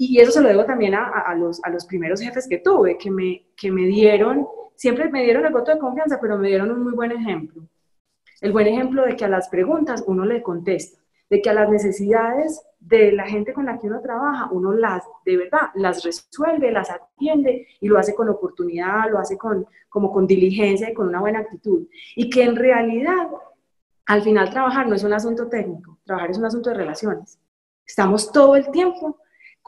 y 0.00 0.20
eso 0.20 0.30
se 0.30 0.40
lo 0.40 0.48
debo 0.48 0.64
también 0.64 0.94
a, 0.94 1.34
los, 1.34 1.62
a 1.64 1.70
los 1.70 1.84
primeros 1.84 2.20
jefes 2.20 2.46
que 2.48 2.58
tuve, 2.58 2.96
que 2.96 3.10
me, 3.10 3.48
que 3.56 3.72
me 3.72 3.82
dieron, 3.82 4.46
siempre 4.76 5.10
me 5.10 5.24
dieron 5.24 5.44
el 5.44 5.52
voto 5.52 5.72
de 5.72 5.80
confianza, 5.80 6.20
pero 6.20 6.38
me 6.38 6.46
dieron 6.46 6.70
un 6.70 6.84
muy 6.84 6.92
buen 6.92 7.10
ejemplo. 7.10 7.64
El 8.40 8.52
buen 8.52 8.68
ejemplo 8.68 9.04
de 9.04 9.16
que 9.16 9.24
a 9.24 9.28
las 9.28 9.48
preguntas 9.48 10.04
uno 10.06 10.24
le 10.24 10.40
contesta, 10.40 11.02
de 11.28 11.42
que 11.42 11.50
a 11.50 11.52
las 11.52 11.68
necesidades 11.68 12.62
de 12.78 13.10
la 13.10 13.26
gente 13.26 13.52
con 13.52 13.66
la 13.66 13.76
que 13.76 13.88
uno 13.88 14.00
trabaja, 14.00 14.48
uno 14.52 14.72
las, 14.72 15.02
de 15.24 15.36
verdad, 15.36 15.70
las 15.74 16.04
resuelve, 16.04 16.70
las 16.70 16.92
atiende 16.92 17.66
y 17.80 17.88
lo 17.88 17.98
hace 17.98 18.14
con 18.14 18.28
oportunidad, 18.28 19.10
lo 19.10 19.18
hace 19.18 19.36
con, 19.36 19.66
como 19.88 20.12
con 20.12 20.28
diligencia 20.28 20.88
y 20.88 20.94
con 20.94 21.08
una 21.08 21.20
buena 21.20 21.40
actitud. 21.40 21.88
Y 22.14 22.30
que 22.30 22.44
en 22.44 22.54
realidad, 22.54 23.26
al 24.06 24.22
final 24.22 24.50
trabajar 24.50 24.86
no 24.86 24.94
es 24.94 25.02
un 25.02 25.12
asunto 25.12 25.48
técnico, 25.48 25.98
trabajar 26.04 26.30
es 26.30 26.38
un 26.38 26.44
asunto 26.44 26.70
de 26.70 26.76
relaciones. 26.76 27.40
Estamos 27.84 28.30
todo 28.30 28.54
el 28.54 28.70
tiempo 28.70 29.18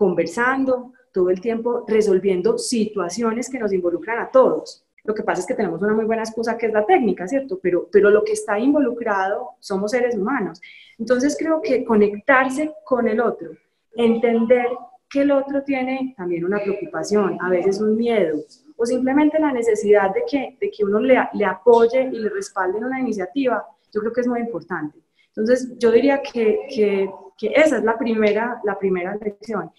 conversando, 0.00 0.94
todo 1.12 1.28
el 1.28 1.42
tiempo 1.42 1.84
resolviendo 1.86 2.56
situaciones 2.56 3.50
que 3.50 3.58
nos 3.58 3.70
involucran 3.70 4.18
a 4.18 4.30
todos. 4.30 4.82
Lo 5.04 5.14
que 5.14 5.22
pasa 5.22 5.42
es 5.42 5.46
que 5.46 5.52
tenemos 5.52 5.82
una 5.82 5.92
muy 5.92 6.06
buena 6.06 6.22
excusa 6.22 6.56
que 6.56 6.68
es 6.68 6.72
la 6.72 6.86
técnica, 6.86 7.28
¿cierto? 7.28 7.60
Pero, 7.62 7.86
pero 7.92 8.08
lo 8.08 8.24
que 8.24 8.32
está 8.32 8.58
involucrado 8.58 9.50
somos 9.58 9.90
seres 9.90 10.16
humanos. 10.16 10.58
Entonces 10.98 11.36
creo 11.38 11.60
que 11.60 11.84
conectarse 11.84 12.72
con 12.82 13.08
el 13.08 13.20
otro, 13.20 13.50
entender 13.94 14.68
que 15.10 15.20
el 15.20 15.32
otro 15.32 15.64
tiene 15.64 16.14
también 16.16 16.46
una 16.46 16.60
preocupación, 16.60 17.36
a 17.38 17.50
veces 17.50 17.78
un 17.78 17.94
miedo, 17.94 18.38
o 18.76 18.86
simplemente 18.86 19.38
la 19.38 19.52
necesidad 19.52 20.14
de 20.14 20.22
que, 20.26 20.56
de 20.58 20.70
que 20.70 20.82
uno 20.82 20.98
le, 20.98 21.18
le 21.34 21.44
apoye 21.44 22.04
y 22.10 22.20
le 22.20 22.30
respalde 22.30 22.78
en 22.78 22.86
una 22.86 23.00
iniciativa, 23.00 23.66
yo 23.92 24.00
creo 24.00 24.14
que 24.14 24.22
es 24.22 24.28
muy 24.28 24.40
importante. 24.40 24.98
Entonces 25.36 25.72
yo 25.78 25.90
diría 25.92 26.20
que, 26.22 26.66
que, 26.68 27.10
que 27.38 27.52
esa 27.54 27.78
es 27.78 27.84
la 27.84 27.96
primera, 27.96 28.60
la 28.64 28.78
primera 28.78 29.14
lección. 29.16 29.70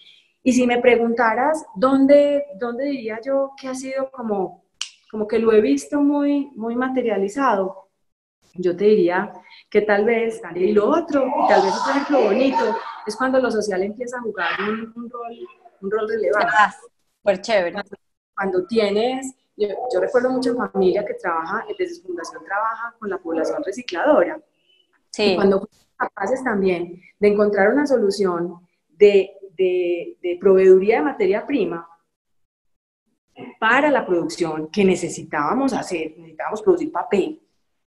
Y 0.42 0.52
si 0.52 0.66
me 0.66 0.80
preguntaras 0.80 1.64
dónde, 1.76 2.44
dónde 2.58 2.84
diría 2.86 3.20
yo 3.24 3.52
que 3.60 3.68
ha 3.68 3.74
sido 3.74 4.10
como 4.10 4.62
como 5.12 5.28
que 5.28 5.38
lo 5.38 5.52
he 5.52 5.60
visto 5.60 6.00
muy, 6.00 6.50
muy 6.54 6.74
materializado, 6.74 7.90
yo 8.54 8.74
te 8.74 8.84
diría 8.86 9.30
que 9.68 9.82
tal 9.82 10.06
vez, 10.06 10.40
y 10.54 10.72
lo 10.72 10.88
otro, 10.88 11.26
y 11.26 11.48
tal 11.48 11.62
vez 11.62 11.74
otro 11.78 11.90
ejemplo 11.90 12.22
bonito, 12.22 12.76
es 13.06 13.14
cuando 13.14 13.38
lo 13.38 13.50
social 13.50 13.82
empieza 13.82 14.16
a 14.16 14.22
jugar 14.22 14.52
un, 14.58 15.10
rol, 15.10 15.38
un 15.82 15.90
rol 15.90 16.08
relevante. 16.08 16.54
Ah, 16.58 16.74
pues 17.22 17.42
chévere. 17.42 17.82
Cuando, 18.34 18.66
tienes, 18.66 19.34
yo, 19.54 19.68
recuerdo 20.00 20.30
mucho 20.30 20.52
en 20.52 20.56
familia 20.56 21.04
que 21.04 21.12
trabaja, 21.14 21.66
desde 21.78 21.96
su 21.96 22.04
fundación 22.04 22.42
trabaja 22.42 22.94
con 22.98 23.10
la 23.10 23.18
población 23.18 23.62
recicladora. 23.66 24.40
Sí. 25.12 25.32
Y 25.32 25.34
cuando 25.36 25.60
fuimos 25.60 25.86
capaces 25.96 26.42
también 26.42 27.00
de 27.20 27.28
encontrar 27.28 27.72
una 27.72 27.86
solución 27.86 28.66
de, 28.88 29.30
de, 29.56 30.16
de 30.22 30.38
proveeduría 30.40 30.96
de 30.96 31.02
materia 31.02 31.46
prima, 31.46 31.88
para 33.58 33.90
la 33.90 34.04
producción 34.04 34.68
que 34.70 34.84
necesitábamos 34.84 35.72
hacer, 35.72 36.14
necesitábamos 36.16 36.62
producir 36.62 36.92
papel, 36.92 37.40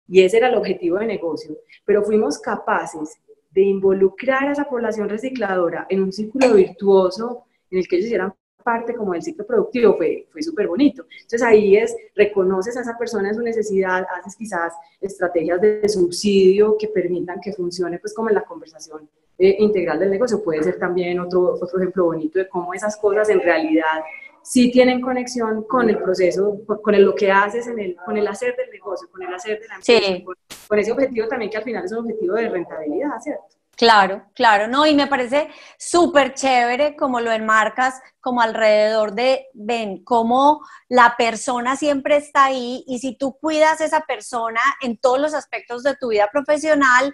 y 0.07 0.21
ese 0.21 0.37
era 0.37 0.49
el 0.49 0.55
objetivo 0.55 0.97
de 0.97 1.07
negocio, 1.07 1.57
pero 1.83 2.03
fuimos 2.03 2.39
capaces 2.39 3.19
de 3.51 3.61
involucrar 3.61 4.47
a 4.47 4.51
esa 4.51 4.65
población 4.65 5.09
recicladora 5.09 5.85
en 5.89 6.03
un 6.03 6.11
círculo 6.11 6.53
virtuoso 6.53 7.45
en 7.71 7.79
el 7.79 7.87
que 7.87 7.95
ellos 7.95 8.07
hicieran 8.07 8.33
parte 8.65 8.95
como 8.95 9.13
del 9.13 9.21
ciclo 9.21 9.45
productivo, 9.45 9.95
fue, 9.95 10.27
fue 10.31 10.41
súper 10.41 10.67
bonito. 10.67 11.05
Entonces 11.11 11.43
ahí 11.43 11.77
es, 11.77 11.95
reconoces 12.15 12.75
a 12.75 12.81
esa 12.81 12.97
persona 12.97 13.29
en 13.29 13.35
su 13.35 13.41
necesidad, 13.41 14.07
haces 14.17 14.35
quizás 14.35 14.73
estrategias 14.99 15.61
de 15.61 15.87
subsidio 15.87 16.75
que 16.75 16.87
permitan 16.87 17.39
que 17.39 17.53
funcione 17.53 17.99
pues 17.99 18.15
como 18.15 18.29
en 18.29 18.35
la 18.35 18.43
conversación 18.43 19.07
eh, 19.37 19.57
integral 19.59 19.99
del 19.99 20.09
negocio. 20.09 20.43
Puede 20.43 20.63
ser 20.63 20.79
también 20.79 21.19
otro, 21.19 21.53
otro 21.61 21.77
ejemplo 21.77 22.05
bonito 22.05 22.39
de 22.39 22.49
cómo 22.49 22.73
esas 22.73 22.97
cosas 22.97 23.29
en 23.29 23.39
realidad 23.39 24.01
sí 24.41 24.71
tienen 24.71 24.99
conexión 24.99 25.63
con 25.63 25.87
el 25.87 25.99
proceso, 25.99 26.59
con, 26.65 27.03
lo 27.03 27.13
que 27.13 27.31
haces, 27.31 27.67
en 27.67 27.79
el, 27.79 27.95
con 28.03 28.17
el 28.17 28.27
hacer 28.27 28.55
del 28.55 28.71
negocio, 28.71 29.07
con 29.11 29.21
el 29.21 29.33
hacer 29.33 29.59
de 29.59 29.67
la 29.67 29.75
empresa, 29.75 30.23
con, 30.67 30.79
ese 30.79 30.91
objetivo 30.91 31.27
también 31.27 31.51
que 31.51 31.57
al 31.57 31.63
final 31.63 31.85
es 31.85 31.91
un 31.91 31.99
objetivo 31.99 32.33
de 32.33 32.49
rentabilidad, 32.49 33.19
¿cierto? 33.21 33.54
Claro, 33.77 34.25
claro, 34.33 34.67
no, 34.67 34.85
y 34.85 34.95
me 34.95 35.07
parece 35.07 35.49
súper 35.77 36.33
chévere 36.33 36.95
como 36.95 37.19
lo 37.19 37.31
enmarcas, 37.31 38.01
como 38.21 38.41
alrededor 38.41 39.13
de, 39.13 39.47
ven, 39.53 40.03
cómo 40.05 40.61
la 40.87 41.15
persona 41.17 41.75
siempre 41.75 42.15
está 42.15 42.45
ahí 42.45 42.85
y 42.87 42.99
si 42.99 43.17
tú 43.17 43.37
cuidas 43.37 43.81
a 43.81 43.85
esa 43.85 44.01
persona 44.01 44.61
en 44.81 44.97
todos 44.97 45.19
los 45.19 45.33
aspectos 45.33 45.83
de 45.83 45.95
tu 45.97 46.09
vida 46.09 46.29
profesional, 46.31 47.13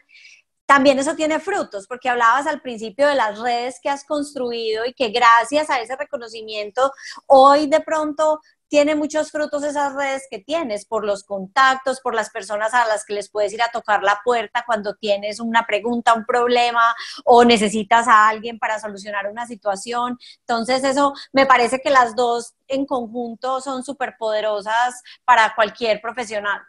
también 0.68 1.00
eso 1.00 1.16
tiene 1.16 1.40
frutos, 1.40 1.88
porque 1.88 2.10
hablabas 2.10 2.46
al 2.48 2.62
principio 2.62 3.08
de 3.08 3.16
las 3.16 3.40
redes 3.40 3.80
que 3.82 3.90
has 3.90 4.06
construido 4.06 4.86
y 4.86 4.94
que 4.94 5.10
gracias 5.10 5.70
a 5.70 5.82
ese 5.82 5.96
reconocimiento 5.96 6.92
hoy 7.26 7.68
de 7.68 7.82
pronto 7.82 8.40
tiene 8.72 8.96
muchos 8.96 9.32
frutos 9.32 9.66
esas 9.66 9.94
redes 9.94 10.26
que 10.32 10.40
tienes, 10.40 10.86
por 10.86 11.06
los 11.06 11.26
contactos, 11.26 12.00
por 12.00 12.16
las 12.16 12.30
personas 12.30 12.74
a 12.74 12.88
las 12.88 13.04
que 13.04 13.14
les 13.14 13.30
puedes 13.30 13.52
ir 13.52 13.62
a 13.62 13.70
tocar 13.70 14.02
la 14.02 14.22
puerta 14.24 14.64
cuando 14.66 14.96
tienes 14.96 15.42
una 15.42 15.68
pregunta, 15.68 16.14
un 16.14 16.26
problema 16.26 16.96
o 17.26 17.44
necesitas 17.44 18.08
a 18.08 18.30
alguien 18.30 18.60
para 18.60 18.80
solucionar 18.80 19.30
una 19.30 19.46
situación. 19.46 20.18
Entonces 20.40 20.86
eso 20.86 21.14
me 21.34 21.46
parece 21.46 21.82
que 21.82 21.90
las 21.90 22.16
dos 22.16 22.54
en 22.70 22.86
conjunto 22.86 23.60
son 23.60 23.84
súper 23.84 24.16
poderosas 24.18 25.04
para 25.26 25.54
cualquier 25.54 26.00
profesional. 26.00 26.62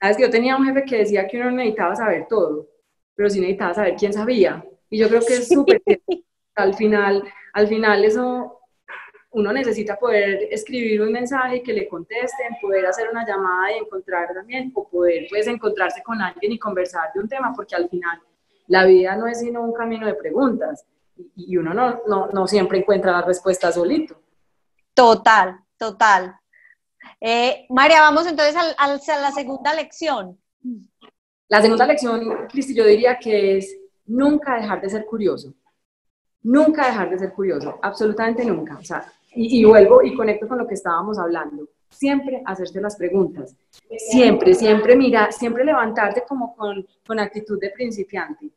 Sabes 0.00 0.16
que 0.16 0.24
yo 0.24 0.30
tenía 0.30 0.56
un 0.56 0.66
jefe 0.66 0.84
que 0.84 0.98
decía 0.98 1.28
que 1.28 1.38
uno 1.38 1.52
necesitaba 1.52 1.94
saber 1.94 2.26
todo 2.28 2.66
pero 3.14 3.30
sí 3.30 3.38
necesitaba 3.38 3.74
saber 3.74 3.94
quién 3.96 4.12
sabía. 4.12 4.64
Y 4.90 4.98
yo 4.98 5.08
creo 5.08 5.20
que 5.20 5.34
es 5.34 5.48
súper 5.48 5.80
al 6.56 6.74
final, 6.74 7.22
al 7.52 7.68
final 7.68 8.04
eso 8.04 8.61
uno 9.32 9.52
necesita 9.52 9.96
poder 9.96 10.48
escribir 10.50 11.00
un 11.00 11.12
mensaje 11.12 11.56
y 11.56 11.62
que 11.62 11.72
le 11.72 11.88
contesten, 11.88 12.56
poder 12.60 12.86
hacer 12.86 13.08
una 13.10 13.26
llamada 13.26 13.72
y 13.72 13.78
encontrar 13.78 14.32
también, 14.34 14.70
o 14.74 14.88
poder 14.88 15.26
pues 15.30 15.46
encontrarse 15.46 16.02
con 16.02 16.20
alguien 16.20 16.52
y 16.52 16.58
conversar 16.58 17.10
de 17.14 17.20
un 17.20 17.28
tema, 17.28 17.52
porque 17.54 17.74
al 17.74 17.88
final 17.88 18.20
la 18.66 18.84
vida 18.84 19.16
no 19.16 19.26
es 19.26 19.40
sino 19.40 19.62
un 19.62 19.72
camino 19.72 20.06
de 20.06 20.14
preguntas 20.14 20.84
y 21.36 21.56
uno 21.56 21.74
no, 21.74 22.02
no, 22.06 22.28
no 22.28 22.46
siempre 22.46 22.78
encuentra 22.78 23.12
la 23.12 23.22
respuesta 23.22 23.72
solito. 23.72 24.20
Total, 24.94 25.58
total. 25.76 26.36
Eh, 27.20 27.66
María, 27.70 28.00
vamos 28.00 28.26
entonces 28.26 28.54
a 28.56 28.88
la 28.88 29.30
segunda 29.32 29.74
lección. 29.74 30.38
La 31.48 31.60
segunda 31.60 31.86
lección, 31.86 32.48
Cristi, 32.48 32.74
yo 32.74 32.84
diría 32.84 33.18
que 33.18 33.58
es 33.58 33.76
nunca 34.06 34.56
dejar 34.56 34.80
de 34.80 34.90
ser 34.90 35.04
curioso. 35.04 35.54
Nunca 36.42 36.86
dejar 36.86 37.10
de 37.10 37.18
ser 37.18 37.32
curioso, 37.32 37.78
absolutamente 37.82 38.44
nunca. 38.44 38.76
O 38.78 38.84
sea, 38.84 39.04
y, 39.34 39.64
vuelvo 39.64 40.02
y 40.02 40.14
conecto 40.14 40.48
con 40.48 40.58
lo 40.58 40.66
que 40.66 40.74
estábamos 40.74 41.18
hablando. 41.18 41.68
Siempre 41.88 42.42
hacerse 42.44 42.80
las 42.80 42.96
preguntas. 42.96 43.56
Siempre, 43.96 44.54
siempre 44.54 44.96
mira, 44.96 45.30
siempre 45.30 45.64
levantarte 45.64 46.24
como 46.26 46.54
con, 46.56 46.86
con 47.06 47.18
actitud 47.18 47.58
de 47.60 47.70
principiante. 47.70 48.50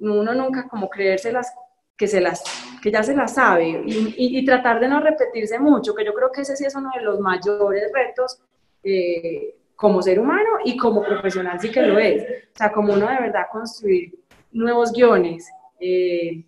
Uno 0.00 0.34
nunca 0.34 0.68
como 0.68 0.88
creérselas 0.88 1.52
que, 1.96 2.08
se 2.08 2.20
las, 2.20 2.42
que 2.82 2.90
ya 2.90 3.02
se 3.02 3.14
las 3.14 3.34
sabe 3.34 3.82
y, 3.86 4.14
y, 4.16 4.44
tratar 4.44 4.80
de 4.80 4.88
no 4.88 5.00
repetirse 5.00 5.58
mucho, 5.58 5.94
que 5.94 6.04
yo 6.04 6.12
creo 6.12 6.32
que 6.32 6.40
ese 6.40 6.56
sí 6.56 6.64
es 6.64 6.74
uno 6.74 6.90
de 6.96 7.02
los 7.02 7.20
mayores 7.20 7.90
retos 7.92 8.40
eh, 8.82 9.54
como 9.76 10.02
ser 10.02 10.18
humano 10.18 10.58
y 10.64 10.76
como 10.76 11.02
profesional 11.02 11.60
sí 11.60 11.70
que 11.70 11.82
lo 11.82 11.98
es. 11.98 12.22
O 12.22 12.56
sea, 12.56 12.72
como 12.72 12.92
uno 12.92 13.08
de 13.08 13.20
verdad 13.20 13.46
construir 13.50 14.14
nuevos 14.52 14.92
guiones. 14.92 15.48
Eh, 15.78 16.44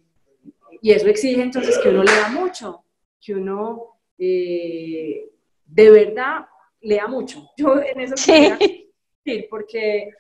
y 0.80 0.92
eso 0.92 1.08
exige 1.08 1.42
entonces 1.42 1.78
que 1.78 1.88
uno 1.88 2.02
lea 2.04 2.28
mucho, 2.28 2.84
que 3.26 3.34
uno 3.34 3.98
eh, 4.16 5.28
de 5.64 5.90
verdad 5.90 6.46
lea 6.80 7.08
mucho. 7.08 7.50
Yo 7.56 7.82
en 7.82 8.00
eso 8.00 8.14
quisiera 8.14 8.56
decir, 8.56 9.48
porque 9.50 10.12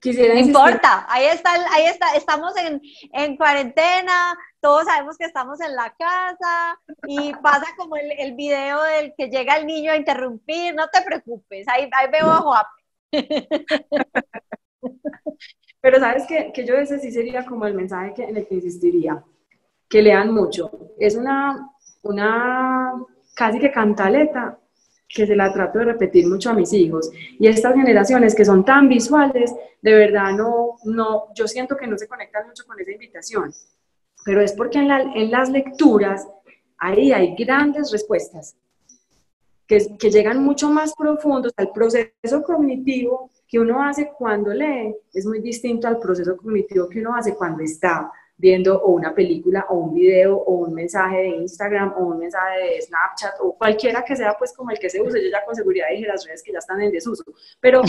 quisiera... 0.00 0.34
No 0.34 0.40
importa, 0.40 1.06
ahí 1.08 1.26
está, 1.26 1.52
ahí 1.72 1.84
está, 1.84 2.16
estamos 2.16 2.56
en, 2.56 2.82
en 3.12 3.36
cuarentena, 3.36 4.36
todos 4.60 4.86
sabemos 4.86 5.16
que 5.16 5.26
estamos 5.26 5.60
en 5.60 5.76
la 5.76 5.94
casa 5.96 6.80
y 7.06 7.32
pasa 7.34 7.66
como 7.76 7.94
el, 7.94 8.10
el, 8.18 8.34
video 8.34 8.82
del 8.82 9.14
que 9.16 9.28
llega 9.28 9.56
el 9.56 9.66
niño 9.66 9.92
a 9.92 9.96
interrumpir, 9.96 10.74
no 10.74 10.88
te 10.88 11.00
preocupes, 11.02 11.68
ahí, 11.68 11.88
ahí 11.92 12.10
veo 12.10 12.28
a 12.28 12.38
Juan. 12.38 12.64
Pero 15.80 16.00
sabes 16.00 16.26
que, 16.26 16.52
que 16.52 16.66
yo 16.66 16.74
ese 16.74 16.98
sí 16.98 17.12
sería 17.12 17.46
como 17.46 17.64
el 17.66 17.74
mensaje 17.74 18.12
que, 18.14 18.24
en 18.24 18.36
el 18.36 18.48
que 18.48 18.56
insistiría, 18.56 19.24
que 19.88 20.02
lean 20.02 20.32
mucho. 20.32 20.70
Es 20.98 21.16
una, 21.16 21.70
una 22.02 22.92
casi 23.34 23.58
que 23.58 23.70
cantaleta 23.70 24.58
que 25.08 25.26
se 25.26 25.34
la 25.34 25.52
trato 25.52 25.78
de 25.78 25.86
repetir 25.86 26.26
mucho 26.26 26.50
a 26.50 26.54
mis 26.54 26.72
hijos. 26.72 27.10
Y 27.38 27.46
estas 27.46 27.74
generaciones 27.74 28.34
que 28.34 28.44
son 28.44 28.64
tan 28.64 28.88
visuales, 28.88 29.54
de 29.80 29.94
verdad 29.94 30.32
no, 30.32 30.76
no, 30.84 31.32
yo 31.34 31.48
siento 31.48 31.76
que 31.76 31.86
no 31.86 31.96
se 31.96 32.06
conectan 32.06 32.46
mucho 32.46 32.64
con 32.66 32.78
esa 32.78 32.92
invitación. 32.92 33.52
Pero 34.24 34.42
es 34.42 34.52
porque 34.52 34.78
en, 34.78 34.90
en 34.90 35.30
las 35.30 35.48
lecturas 35.48 36.28
ahí 36.76 37.12
hay 37.12 37.34
grandes 37.34 37.90
respuestas 37.90 38.56
que, 39.66 39.96
que 39.98 40.10
llegan 40.10 40.42
mucho 40.42 40.68
más 40.68 40.94
profundos 40.94 41.52
al 41.56 41.72
proceso 41.72 42.42
cognitivo 42.44 43.30
que 43.46 43.58
uno 43.58 43.82
hace 43.82 44.12
cuando 44.16 44.52
lee. 44.52 44.94
Es 45.14 45.24
muy 45.24 45.40
distinto 45.40 45.88
al 45.88 45.98
proceso 45.98 46.36
cognitivo 46.36 46.88
que 46.88 47.00
uno 47.00 47.14
hace 47.14 47.34
cuando 47.34 47.62
está 47.62 48.12
viendo 48.38 48.80
o 48.80 48.92
una 48.92 49.14
película 49.14 49.66
o 49.68 49.74
un 49.74 49.94
video 49.94 50.36
o 50.36 50.66
un 50.66 50.72
mensaje 50.72 51.18
de 51.18 51.28
Instagram 51.28 51.94
o 51.98 52.06
un 52.06 52.18
mensaje 52.18 52.58
de 52.58 52.82
Snapchat 52.82 53.34
o 53.40 53.56
cualquiera 53.56 54.04
que 54.04 54.14
sea 54.14 54.34
pues 54.38 54.52
como 54.52 54.70
el 54.70 54.78
que 54.78 54.88
se 54.88 55.02
use, 55.02 55.22
yo 55.22 55.28
ya 55.30 55.44
con 55.44 55.56
seguridad 55.56 55.88
dije 55.90 56.06
las 56.06 56.24
redes 56.24 56.42
que 56.42 56.52
ya 56.52 56.58
están 56.58 56.80
en 56.80 56.92
desuso, 56.92 57.24
pero, 57.60 57.82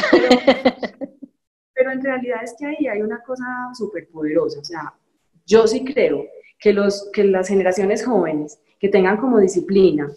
pero, 1.73 1.91
en 1.91 2.01
realidad 2.01 2.43
es 2.43 2.55
que 2.57 2.65
ahí 2.65 2.87
hay 2.87 3.01
una 3.01 3.21
cosa 3.21 3.45
súper 3.73 4.09
poderosa, 4.09 4.59
o 4.59 4.63
sea, 4.63 4.93
yo 5.45 5.67
sí 5.67 5.85
creo 5.85 6.25
que, 6.57 6.73
los, 6.73 7.09
que 7.13 7.23
las 7.23 7.47
generaciones 7.47 8.03
jóvenes 8.03 8.59
que 8.79 8.89
tengan 8.89 9.17
como 9.17 9.39
disciplina 9.39 10.11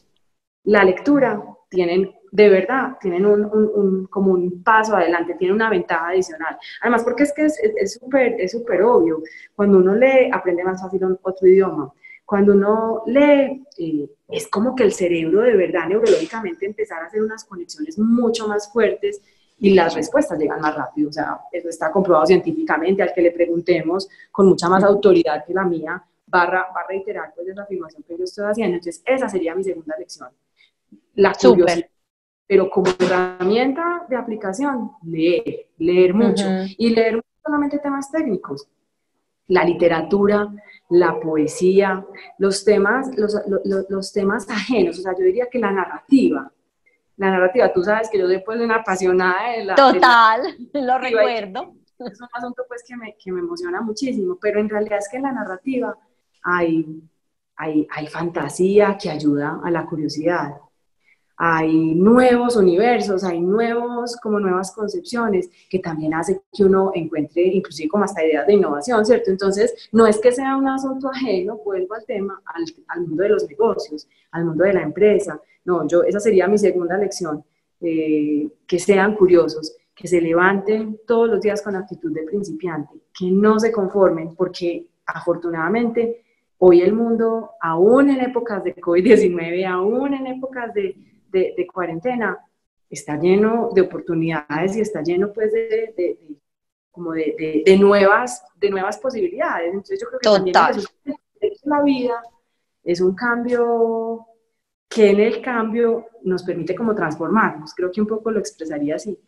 la 0.65 0.85
lectura 0.85 1.45
tienen 1.69 2.11
de 2.33 2.49
verdad 2.49 2.97
tienen 2.99 3.27
un, 3.27 3.45
un, 3.45 4.07
como 4.07 4.33
un 4.33 4.63
paso 4.63 4.97
adelante, 4.97 5.35
tienen 5.35 5.55
una 5.55 5.69
ventaja 5.69 6.09
adicional. 6.09 6.59
Además, 6.81 7.05
porque 7.05 7.25
es 7.25 7.33
que 7.33 7.45
es 7.45 7.93
súper 7.93 8.41
es 8.41 8.53
súper 8.53 8.83
obvio, 8.83 9.23
cuando 9.55 9.79
uno 9.79 9.95
lee, 9.95 10.31
aprende 10.33 10.65
más 10.65 10.81
fácil 10.81 11.19
otro 11.23 11.47
idioma. 11.47 11.93
Cuando 12.25 12.55
uno 12.55 13.03
lee, 13.07 13.63
eh, 13.79 14.09
es 14.29 14.49
como 14.49 14.75
que 14.75 14.85
el 14.85 14.93
cerebro 14.93 15.43
de 15.43 15.55
verdad 15.55 15.87
neurológicamente 15.87 16.65
empezar 16.65 17.03
a 17.03 17.07
hacer 17.07 17.23
unas 17.23 17.45
conexiones 17.45 17.99
mucho 17.99 18.49
más 18.49 18.73
fuertes 18.73 19.21
y 19.59 19.75
las 19.75 19.95
respuestas 19.95 20.39
llegan 20.39 20.63
más 20.63 20.75
rápido. 20.75 21.11
O 21.11 21.13
sea, 21.13 21.39
eso 21.53 21.69
está 21.69 21.93
comprobado 21.93 22.25
científicamente, 22.25 23.03
al 23.03 23.13
que 23.13 23.21
le 23.21 23.33
preguntemos 23.33 24.09
con 24.31 24.47
mucha 24.49 24.71
más 24.71 24.83
autoridad 24.85 25.45
que 25.45 25.53
la 25.53 25.65
mía, 25.65 26.03
va 26.35 26.45
a, 26.45 26.87
reiterar 26.89 27.35
pues 27.35 27.47
esa 27.49 27.65
afirmación 27.65 28.03
que 28.05 28.17
yo 28.17 28.25
estoy 28.25 28.47
haciendo. 28.47 28.77
Entonces, 28.77 29.03
esa 29.05 29.29
sería 29.29 29.55
mi 29.55 29.63
segunda 29.63 29.95
lección. 29.99 30.31
La 31.15 31.35
curiosidad 31.35 31.92
pero 32.53 32.69
como 32.69 32.93
herramienta 32.99 34.05
de 34.11 34.15
aplicación, 34.15 34.91
leer, 35.03 35.69
leer 35.79 36.13
mucho. 36.13 36.45
Y 36.77 36.91
leer 36.91 37.17
no 37.17 37.23
solamente 37.43 37.79
temas 37.79 38.13
técnicos, 38.13 38.69
la 39.47 39.65
literatura, 39.65 40.53
la 40.91 41.19
poesía, 41.19 42.05
los 42.37 42.63
temas, 42.63 43.09
los, 43.17 43.35
los, 43.65 43.87
los, 43.89 44.13
temas 44.13 44.51
ajenos, 44.51 44.99
o 44.99 45.03
sea, 45.03 45.15
yo 45.19 45.25
diría 45.25 45.47
que 45.51 45.59
la 45.59 45.71
narrativa. 45.73 46.53
La 47.17 47.31
narrativa, 47.31 47.73
tú 47.73 47.83
sabes 47.85 48.11
que 48.11 48.19
yo 48.19 48.29
después 48.29 48.59
de 48.59 48.67
una 48.67 48.81
apasionada 48.81 49.53
de 49.53 49.65
la... 49.65 49.75
Total, 49.75 50.43
lo 50.75 50.99
recuerdo. 50.99 51.73
Es 52.01 52.21
un 52.21 52.29
asunto 52.35 52.65
pues 52.69 52.85
que 52.87 52.95
me, 52.99 53.17
que 53.17 53.33
me 53.33 53.41
emociona 53.41 53.81
muchísimo, 53.81 54.37
pero 54.39 54.61
en 54.61 54.69
realidad 54.69 54.99
es 54.99 55.09
que 55.11 55.17
en 55.17 55.23
la 55.23 55.33
narrativa 55.33 55.97
hay, 56.43 57.01
hay, 57.57 57.89
hay 57.91 58.07
fantasía 58.09 58.99
que 59.01 59.09
ayuda 59.09 59.59
a 59.65 59.71
la 59.71 59.87
curiosidad 59.87 60.53
hay 61.45 61.97
nuevos 61.97 62.55
universos, 62.55 63.25
hay 63.25 63.41
nuevos, 63.41 64.17
como 64.23 64.39
nuevas 64.39 64.71
concepciones 64.71 65.51
que 65.69 65.81
también 65.81 66.15
hace 66.15 66.41
que 66.53 66.65
uno 66.65 66.93
encuentre 66.95 67.43
inclusive 67.43 67.89
como 67.89 68.05
hasta 68.05 68.25
ideas 68.25 68.47
de 68.47 68.53
innovación, 68.53 69.05
¿cierto? 69.05 69.29
Entonces, 69.33 69.75
no 69.91 70.07
es 70.07 70.21
que 70.21 70.31
sea 70.31 70.57
un 70.57 70.69
asunto 70.69 71.09
ajeno, 71.09 71.59
vuelvo 71.65 71.95
al 71.95 72.05
tema, 72.07 72.41
al, 72.87 73.01
mundo 73.01 73.25
de 73.25 73.31
los 73.31 73.49
negocios, 73.49 74.07
al 74.31 74.45
mundo 74.45 74.63
de 74.63 74.73
la 74.73 74.83
empresa. 74.83 75.41
No, 75.65 75.85
yo, 75.89 76.05
esa 76.05 76.21
sería 76.21 76.47
mi 76.47 76.59
segunda 76.59 76.97
lección, 76.97 77.45
eh, 77.81 78.49
que 78.65 78.79
sean 78.79 79.17
curiosos, 79.17 79.75
que 79.97 80.07
se 80.07 80.21
levanten 80.21 81.01
todos 81.09 81.29
los 81.29 81.41
días 81.41 81.61
con 81.61 81.75
actitud 81.75 82.13
de 82.13 82.23
principiante, 82.23 82.95
que 83.19 83.33
no 83.33 83.59
se 83.59 83.73
conformen, 83.73 84.37
porque 84.37 84.87
afortunadamente 85.07 86.23
hoy 86.59 86.83
el 86.83 86.93
mundo, 86.93 87.51
aún 87.61 88.11
en 88.11 88.21
épocas 88.21 88.63
de 88.63 88.77
COVID-19, 88.77 89.67
aún 89.67 90.15
en 90.15 90.29
épocas 90.29 90.73
de 90.73 91.12
de, 91.33 91.67
cuarentena 91.73 92.39
está 92.89 93.19
lleno 93.19 93.71
de 93.75 93.81
oportunidades 93.81 94.77
y 94.77 94.81
está 94.81 95.03
lleno 95.03 95.33
pues 95.33 95.53
de, 95.53 96.17
como 96.91 97.13
de, 97.13 97.77
nuevas, 97.81 98.45
de 98.57 98.71
nuevas 98.71 98.99
posibilidades. 98.99 99.69
Entonces 99.69 100.01
yo 100.01 100.09
creo 100.09 100.21
que 100.45 100.53
también 100.53 100.87
la 101.65 101.83
vida 101.83 102.23
es 102.85 103.01
un 103.01 103.15
cambio 103.15 104.27
que 104.89 105.11
en 105.11 105.21
el 105.21 105.41
cambio 105.41 106.07
nos 106.23 106.43
permite 106.43 106.75
como 106.75 106.95
transformarnos. 106.95 107.75
Creo 107.75 107.91
que 107.91 108.01
un 108.01 108.07
poco 108.07 108.31
lo 108.31 108.39
expresaría 108.39 108.97
así. 108.97 109.19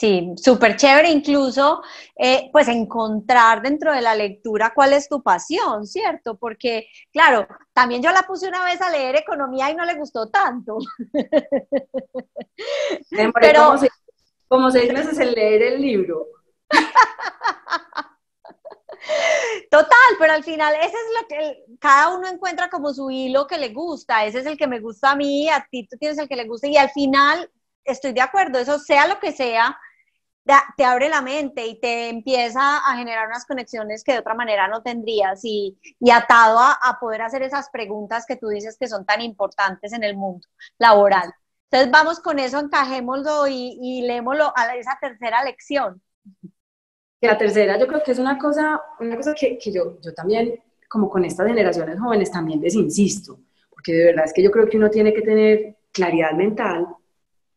Sí, 0.00 0.32
súper 0.36 0.76
chévere 0.76 1.10
incluso, 1.10 1.82
eh, 2.16 2.48
pues 2.52 2.68
encontrar 2.68 3.60
dentro 3.60 3.92
de 3.92 4.00
la 4.00 4.14
lectura 4.14 4.72
cuál 4.74 4.94
es 4.94 5.10
tu 5.10 5.22
pasión, 5.22 5.86
¿cierto? 5.86 6.38
Porque, 6.38 6.86
claro, 7.12 7.46
también 7.74 8.02
yo 8.02 8.10
la 8.10 8.22
puse 8.22 8.48
una 8.48 8.64
vez 8.64 8.80
a 8.80 8.88
leer 8.88 9.16
economía 9.16 9.70
y 9.70 9.74
no 9.74 9.84
le 9.84 9.96
gustó 9.96 10.30
tanto. 10.30 10.78
pero, 13.34 13.66
como, 13.66 13.76
se, 13.76 13.90
como 14.48 14.70
seis 14.70 14.90
meses 14.90 15.18
en 15.18 15.32
leer 15.32 15.64
el 15.64 15.82
libro. 15.82 16.28
Total, 19.70 20.16
pero 20.18 20.32
al 20.32 20.44
final 20.44 20.76
ese 20.76 20.86
es 20.86 21.20
lo 21.20 21.28
que 21.28 21.62
cada 21.78 22.16
uno 22.16 22.26
encuentra 22.26 22.70
como 22.70 22.94
su 22.94 23.10
hilo 23.10 23.46
que 23.46 23.58
le 23.58 23.74
gusta, 23.74 24.24
ese 24.24 24.38
es 24.38 24.46
el 24.46 24.56
que 24.56 24.66
me 24.66 24.80
gusta 24.80 25.10
a 25.10 25.16
mí, 25.16 25.50
a 25.50 25.68
ti 25.70 25.86
tú 25.86 25.98
tienes 25.98 26.16
el 26.16 26.26
que 26.26 26.36
le 26.36 26.46
gusta 26.46 26.68
y 26.68 26.78
al 26.78 26.88
final 26.88 27.52
estoy 27.84 28.14
de 28.14 28.22
acuerdo, 28.22 28.58
eso 28.58 28.78
sea 28.78 29.06
lo 29.06 29.20
que 29.20 29.32
sea, 29.32 29.78
te 30.76 30.84
abre 30.84 31.08
la 31.08 31.22
mente 31.22 31.66
y 31.66 31.78
te 31.80 32.08
empieza 32.08 32.78
a 32.78 32.96
generar 32.96 33.26
unas 33.26 33.46
conexiones 33.46 34.04
que 34.04 34.12
de 34.12 34.18
otra 34.18 34.34
manera 34.34 34.68
no 34.68 34.82
tendrías 34.82 35.40
y, 35.44 35.78
atado 36.12 36.58
a, 36.60 36.98
poder 37.00 37.22
hacer 37.22 37.42
esas 37.42 37.70
preguntas 37.70 38.24
que 38.26 38.36
tú 38.36 38.48
dices 38.48 38.76
que 38.78 38.88
son 38.88 39.04
tan 39.04 39.20
importantes 39.20 39.92
en 39.92 40.04
el 40.04 40.16
mundo 40.16 40.46
laboral. 40.78 41.32
Entonces 41.70 41.90
vamos 41.90 42.20
con 42.20 42.38
eso, 42.38 42.58
encajémoslo 42.58 43.46
y, 43.46 43.78
y 43.80 44.02
leémoslo 44.02 44.52
a 44.56 44.74
esa 44.74 44.98
tercera 45.00 45.42
lección. 45.44 46.02
La 47.20 47.36
tercera 47.36 47.78
yo 47.78 47.86
creo 47.86 48.02
que 48.02 48.12
es 48.12 48.18
una 48.18 48.38
cosa, 48.38 48.80
una 48.98 49.16
cosa 49.16 49.34
que, 49.34 49.58
que 49.58 49.70
yo, 49.70 50.00
yo 50.00 50.14
también, 50.14 50.58
como 50.88 51.08
con 51.08 51.24
estas 51.24 51.46
generaciones 51.46 52.00
jóvenes, 52.00 52.30
también 52.30 52.60
les 52.60 52.74
insisto, 52.74 53.40
porque 53.68 53.92
de 53.92 54.04
verdad 54.06 54.24
es 54.24 54.32
que 54.32 54.42
yo 54.42 54.50
creo 54.50 54.68
que 54.68 54.78
uno 54.78 54.90
tiene 54.90 55.12
que 55.12 55.22
tener 55.22 55.76
claridad 55.92 56.32
mental 56.32 56.86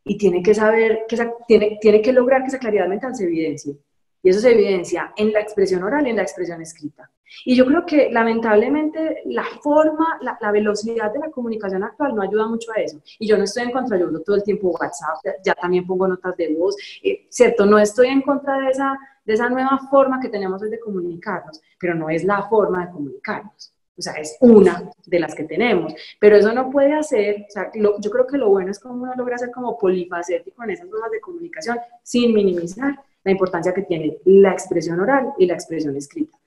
y 0.06 0.18
tiene 0.18 0.42
que 0.42 0.54
saber, 0.54 1.06
que 1.08 1.18
tiene, 1.48 1.78
tiene 1.82 2.02
que 2.02 2.14
lograr 2.14 2.42
que 2.42 2.48
esa 2.48 2.60
claridad 2.60 2.88
mental 2.88 3.16
se 3.16 3.24
evidencie. 3.24 3.78
Y 4.22 4.30
eso 4.30 4.40
se 4.40 4.52
evidencia 4.52 5.14
en 5.18 5.34
la 5.34 5.42
expresión 5.42 5.84
oral 5.84 6.08
y 6.08 6.12
en 6.12 6.16
la 6.16 6.22
expresión 6.22 6.62
escrita. 6.62 7.10
Y 7.46 7.56
yo 7.56 7.66
creo 7.66 7.86
que 7.86 8.10
lamentablemente 8.12 9.24
la 9.26 9.44
forma, 9.62 10.18
la, 10.22 10.38
la, 10.40 10.52
velocidad 10.52 11.12
de 11.12 11.20
la 11.20 11.32
comunicación 11.32 11.84
actual 11.84 12.16
no 12.16 12.22
ayuda 12.22 12.48
mucho 12.48 12.72
a 12.72 12.82
eso. 12.82 13.02
Y 13.20 13.28
yo 13.28 13.38
no 13.38 13.44
estoy 13.44 13.64
en 13.64 13.72
contra, 13.72 13.98
yo 13.98 14.08
uso 14.08 14.22
todo 14.22 14.36
el 14.36 14.44
tiempo 14.44 14.70
WhatsApp, 14.70 15.18
ya, 15.44 15.54
también 15.56 15.86
pongo 15.86 16.08
notas 16.08 16.38
de 16.38 16.54
voz, 16.54 16.76
eh, 17.04 17.26
¿cierto? 17.30 17.66
No 17.66 17.80
estoy 17.80 18.08
en 18.08 18.22
contra 18.22 18.60
de 18.60 18.70
esa, 18.70 18.98
de 19.26 19.34
esa 19.34 19.50
nueva 19.50 19.80
forma 19.90 20.20
que 20.22 20.30
tenemos 20.30 20.62
hoy 20.62 20.70
de 20.70 20.80
comunicarnos, 20.80 21.62
pero 21.80 21.96
no 21.96 22.10
es 22.10 22.24
la 22.24 22.44
forma 22.44 22.86
de 22.86 22.92
comunicarnos. 22.92 23.73
O 23.98 24.02
sea, 24.02 24.14
es 24.14 24.38
una 24.40 24.90
de 25.06 25.20
las 25.20 25.36
que 25.36 25.44
tenemos, 25.44 25.94
pero 26.20 26.36
eso 26.36 26.52
no 26.52 26.72
puede 26.72 26.94
hacer, 26.94 27.46
o 27.48 27.52
sea, 27.52 27.72
yo 27.74 28.10
creo 28.10 28.26
que 28.26 28.40
lo 28.40 28.50
bueno 28.50 28.72
es 28.72 28.80
como 28.80 29.04
uno 29.04 29.14
logra 29.16 29.38
ser 29.38 29.52
como 29.52 29.78
polifacético 29.78 30.64
en 30.64 30.72
esas 30.72 30.90
formas 30.90 31.12
de 31.12 31.22
comunicación 31.22 31.78
sin 32.02 32.34
minimizar 32.34 32.96
la 33.24 33.32
importancia 33.32 33.74
que 33.74 33.84
tiene 33.84 34.18
la 34.26 34.52
expresión 34.52 35.00
oral 35.00 35.34
y 35.38 35.46
la 35.46 35.54
expresión 35.54 35.96
escrita. 35.96 36.38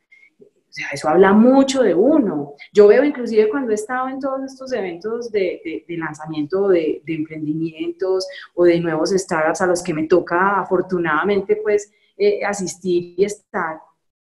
O 0.40 0.72
sea, 0.78 0.88
eso 0.92 1.08
habla 1.08 1.32
mucho 1.32 1.82
de 1.82 1.94
uno. 1.94 2.52
Yo 2.72 2.88
veo 2.88 3.02
inclusive 3.02 3.48
cuando 3.48 3.70
he 3.70 3.76
estado 3.76 4.08
en 4.08 4.20
todos 4.20 4.42
estos 4.44 4.72
eventos 4.72 5.32
de, 5.32 5.84
de, 5.88 5.96
lanzamiento 5.96 6.68
de, 6.68 7.00
de, 7.06 7.14
emprendimientos 7.14 8.26
o 8.54 8.64
de 8.64 8.78
nuevos 8.80 9.10
startups 9.10 9.62
a 9.62 9.66
los 9.66 9.82
que 9.82 9.94
me 9.94 10.06
toca 10.06 10.60
afortunadamente 10.60 11.56
pues 11.56 11.90
eh, 12.18 12.44
asistir 12.44 13.14
y 13.16 13.24
estar, 13.24 13.78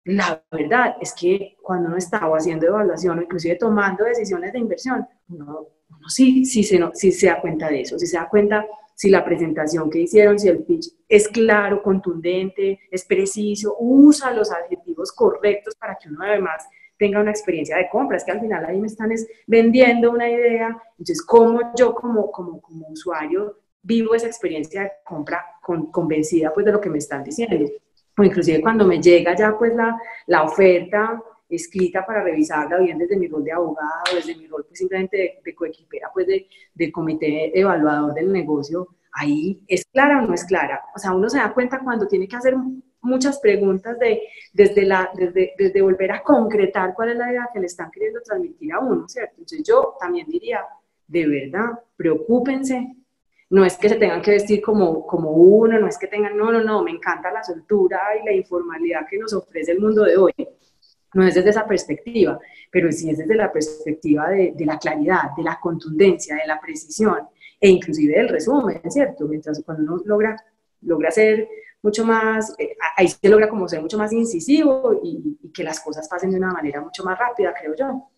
la 0.05 0.43
verdad 0.51 0.97
es 1.01 1.15
que 1.15 1.57
cuando 1.63 1.89
uno 1.89 1.97
estaba 1.97 2.37
haciendo 2.37 2.67
evaluación 2.67 3.19
o 3.19 3.23
inclusive 3.23 3.57
tomando 3.57 4.05
decisiones 4.05 4.53
de 4.53 4.59
inversión, 4.59 5.07
uno, 5.29 5.69
sí, 6.09 6.45
sí, 6.45 6.65
se, 6.65 6.81
sí 6.95 7.13
se 7.13 7.27
da 7.27 7.41
cuenta 7.41 7.69
de 7.69 7.83
eso, 7.83 7.99
si 7.99 8.07
se 8.07 8.17
da 8.17 8.29
cuenta 8.29 8.67
si 8.95 9.11
la 9.11 9.25
presentación 9.25 9.91
que 9.91 10.01
hicieron, 10.01 10.39
si 10.39 10.49
el 10.49 10.65
pitch 10.65 10.93
es 11.09 11.29
claro, 11.29 11.83
contundente, 11.83 12.81
es 12.91 13.05
preciso, 13.05 13.77
usa 13.81 14.33
los 14.33 14.53
adjetivos 14.53 15.13
correctos 15.13 15.75
para 15.77 15.97
que 15.97 16.09
uno 16.09 16.23
además 16.23 16.65
tenga 16.99 17.21
una 17.21 17.31
experiencia 17.31 17.77
de 17.79 17.89
compra. 17.89 18.17
Es 18.17 18.25
que 18.25 18.31
al 18.31 18.41
final 18.41 18.65
ahí 18.65 18.79
me 18.79 18.87
están 18.87 19.11
vendiendo 19.47 20.11
una 20.11 20.31
idea. 20.31 20.81
Entonces, 20.93 21.21
¿cómo 21.25 21.73
yo 21.77 21.95
como, 21.95 22.31
como, 22.31 22.61
como 22.61 22.87
usuario 22.89 23.57
vivo 23.83 24.15
esa 24.15 24.27
experiencia 24.27 24.83
de 24.83 24.93
compra 25.05 25.45
convencida 25.61 26.53
pues 26.53 26.65
de 26.65 26.73
lo 26.73 26.81
que 26.81 26.91
me 26.91 26.99
están 26.99 27.25
diciendo. 27.25 27.57
O 28.17 28.23
inclusive 28.23 28.61
cuando 28.61 28.85
me 28.85 29.01
llega 29.01 29.35
ya 29.35 29.57
pues 29.57 29.75
la, 29.75 29.99
la 30.27 30.43
oferta 30.43 31.23
escrita 31.49 32.05
para 32.05 32.23
revisarla 32.23 32.79
bien 32.79 32.99
desde 32.99 33.17
mi 33.17 33.29
rol 33.29 33.45
de 33.45 33.53
abogado, 33.53 34.03
desde 34.15 34.35
mi 34.37 34.47
rol 34.47 34.65
pues 34.67 34.79
simplemente 34.79 35.17
de, 35.17 35.41
de 35.45 35.55
coequipera 35.55 36.11
pues 36.13 36.27
de, 36.27 36.47
del 36.75 36.93
comité 36.93 37.59
evaluador 37.59 38.15
del 38.15 38.33
negocio, 38.33 38.89
ahí 39.13 39.63
es 39.69 39.85
clara 39.87 40.23
o 40.23 40.27
no 40.27 40.35
es 40.35 40.45
clara. 40.45 40.83
O 40.95 40.99
sea, 40.99 41.13
uno 41.13 41.29
se 41.29 41.39
da 41.39 41.53
cuenta 41.53 41.81
cuando 41.81 42.07
tiene 42.07 42.27
que 42.27 42.37
hacer 42.37 42.55
muchas 43.03 43.39
preguntas 43.41 43.99
de, 43.99 44.23
desde, 44.53 44.87
la, 44.87 45.11
desde, 45.15 45.53
desde 45.59 45.83
volver 45.83 46.13
a 46.13 46.23
concretar 46.23 46.95
cuál 46.95 47.11
es 47.11 47.17
la 47.17 47.31
idea 47.31 47.51
que 47.53 47.61
le 47.61 47.67
están 47.67 47.91
queriendo 47.91 48.21
transmitir 48.23 48.73
a 48.73 48.79
uno, 48.79 49.09
¿cierto? 49.09 49.35
Entonces 49.39 49.63
yo 49.67 49.97
también 50.01 50.27
diría, 50.29 50.65
de 51.07 51.27
verdad, 51.27 51.81
preocúpense. 51.97 52.97
No 53.53 53.67
es 53.67 53.77
que 53.77 53.91
se 53.91 53.97
tengan 53.97 54.23
que 54.23 54.31
vestir 54.31 54.63
como, 54.63 55.07
como 55.07 55.31
uno, 55.31 55.79
no 55.79 55.87
es 55.87 55.99
que 55.99 56.07
tengan, 56.07 56.35
no, 56.39 56.51
no, 56.51 56.65
no, 56.65 56.83
me 56.83 56.91
encanta 56.91 57.31
la 57.31 57.45
soltura 57.45 58.01
y 58.19 58.25
la 58.25 58.33
informalidad 58.33 59.07
que 59.07 59.19
nos 59.19 59.35
ofrece 59.35 59.73
el 59.73 59.79
mundo 59.79 60.05
de 60.05 60.17
hoy. 60.17 60.33
No 61.13 61.27
es 61.27 61.35
desde 61.35 61.51
esa 61.51 61.67
perspectiva, 61.67 62.41
pero 62.71 62.91
sí 62.91 63.11
es 63.11 63.19
desde 63.19 63.35
la 63.35 63.53
perspectiva 63.53 64.31
de, 64.31 64.55
la 64.61 64.79
claridad, 64.79 65.33
de 65.37 65.43
la 65.43 65.61
contundencia, 65.61 66.35
de 66.37 66.47
la 66.47 66.59
precisión 66.59 67.29
e 67.61 67.69
inclusive 67.69 68.15
del 68.17 68.31
resumen, 68.31 68.81
¿cierto? 68.89 69.29
Mientras 69.29 69.63
cuando 69.67 69.83
uno 69.83 70.03
logra, 70.07 70.35
logra 70.81 71.11
ser 71.11 71.47
mucho 71.83 72.07
más, 72.07 72.55
eh, 72.59 72.75
ahí 72.97 73.07
se 73.07 73.29
logra 73.29 73.51
como 73.51 73.69
ser 73.69 73.83
mucho 73.83 73.99
más 73.99 74.15
incisivo 74.15 74.99
y 75.05 75.51
que 75.53 75.63
las 75.63 75.81
cosas 75.81 76.09
pasen 76.09 76.31
de 76.31 76.39
una 76.39 76.53
manera 76.53 76.81
mucho 76.81 77.05
más 77.05 77.19
rápida, 77.19 77.53
creo 77.53 77.75
yo. 77.77 78.12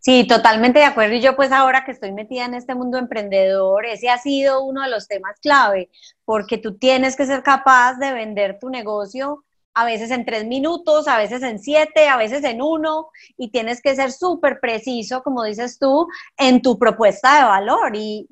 Sí, 0.00 0.26
totalmente 0.26 0.78
de 0.80 0.84
acuerdo. 0.84 1.14
Y 1.14 1.20
yo 1.20 1.36
pues 1.36 1.52
ahora 1.52 1.84
que 1.84 1.92
estoy 1.92 2.12
metida 2.12 2.44
en 2.44 2.54
este 2.54 2.74
mundo 2.74 2.98
emprendedor, 2.98 3.86
ese 3.86 4.08
ha 4.08 4.18
sido 4.18 4.62
uno 4.64 4.82
de 4.82 4.90
los 4.90 5.06
temas 5.08 5.38
clave, 5.40 5.90
porque 6.24 6.58
tú 6.58 6.76
tienes 6.78 7.16
que 7.16 7.26
ser 7.26 7.42
capaz 7.42 7.94
de 7.98 8.12
vender 8.12 8.58
tu 8.58 8.68
negocio 8.70 9.44
a 9.74 9.84
veces 9.84 10.10
en 10.10 10.24
tres 10.24 10.44
minutos, 10.46 11.06
a 11.08 11.18
veces 11.18 11.42
en 11.42 11.58
siete, 11.58 12.08
a 12.08 12.16
veces 12.16 12.42
en 12.44 12.60
uno, 12.60 13.08
y 13.36 13.50
tienes 13.50 13.80
que 13.80 13.94
ser 13.94 14.12
súper 14.12 14.58
preciso, 14.60 15.22
como 15.22 15.44
dices 15.44 15.78
tú, 15.78 16.08
en 16.36 16.60
tu 16.62 16.78
propuesta 16.78 17.36
de 17.36 17.44
valor 17.44 17.92
y, 17.94 18.26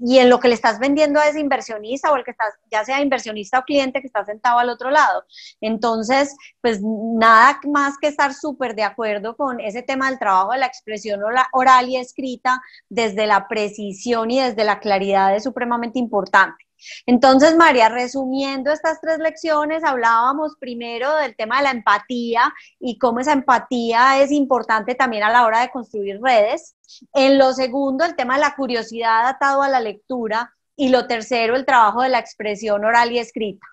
en 0.00 0.28
lo 0.28 0.40
que 0.40 0.48
le 0.48 0.54
estás 0.54 0.78
vendiendo 0.78 1.20
a 1.20 1.28
ese 1.28 1.40
inversionista 1.40 2.10
o 2.10 2.16
el 2.16 2.24
que 2.24 2.30
estás, 2.30 2.54
ya 2.70 2.84
sea 2.84 3.00
inversionista 3.00 3.58
o 3.58 3.62
cliente 3.62 4.00
que 4.00 4.06
está 4.06 4.24
sentado 4.24 4.58
al 4.58 4.70
otro 4.70 4.90
lado. 4.90 5.24
Entonces, 5.60 6.34
pues 6.60 6.80
nada 6.82 7.60
más 7.66 7.98
que 7.98 8.08
estar 8.08 8.34
súper 8.34 8.74
de 8.74 8.84
acuerdo 8.84 9.36
con 9.36 9.60
ese 9.60 9.82
tema 9.82 10.08
del 10.08 10.18
trabajo 10.18 10.52
de 10.52 10.58
la 10.58 10.66
expresión 10.66 11.20
oral 11.52 11.88
y 11.88 11.96
escrita 11.96 12.62
desde 12.88 13.26
la 13.26 13.48
precisión 13.48 14.30
y 14.30 14.40
desde 14.40 14.64
la 14.64 14.80
claridad 14.80 15.34
es 15.34 15.44
supremamente 15.44 15.98
importante. 15.98 16.69
Entonces, 17.06 17.56
María, 17.56 17.88
resumiendo 17.88 18.72
estas 18.72 19.00
tres 19.00 19.18
lecciones, 19.18 19.84
hablábamos 19.84 20.56
primero 20.58 21.14
del 21.16 21.36
tema 21.36 21.58
de 21.58 21.64
la 21.64 21.70
empatía 21.70 22.52
y 22.78 22.98
cómo 22.98 23.20
esa 23.20 23.32
empatía 23.32 24.22
es 24.22 24.30
importante 24.30 24.94
también 24.94 25.22
a 25.22 25.30
la 25.30 25.44
hora 25.44 25.60
de 25.60 25.70
construir 25.70 26.20
redes. 26.22 26.76
En 27.12 27.38
lo 27.38 27.52
segundo, 27.52 28.04
el 28.04 28.16
tema 28.16 28.34
de 28.34 28.40
la 28.40 28.54
curiosidad 28.56 29.26
atado 29.26 29.62
a 29.62 29.68
la 29.68 29.80
lectura. 29.80 30.54
Y 30.76 30.88
lo 30.88 31.06
tercero, 31.06 31.56
el 31.56 31.66
trabajo 31.66 32.00
de 32.00 32.08
la 32.08 32.20
expresión 32.20 32.86
oral 32.86 33.12
y 33.12 33.18
escrita. 33.18 33.66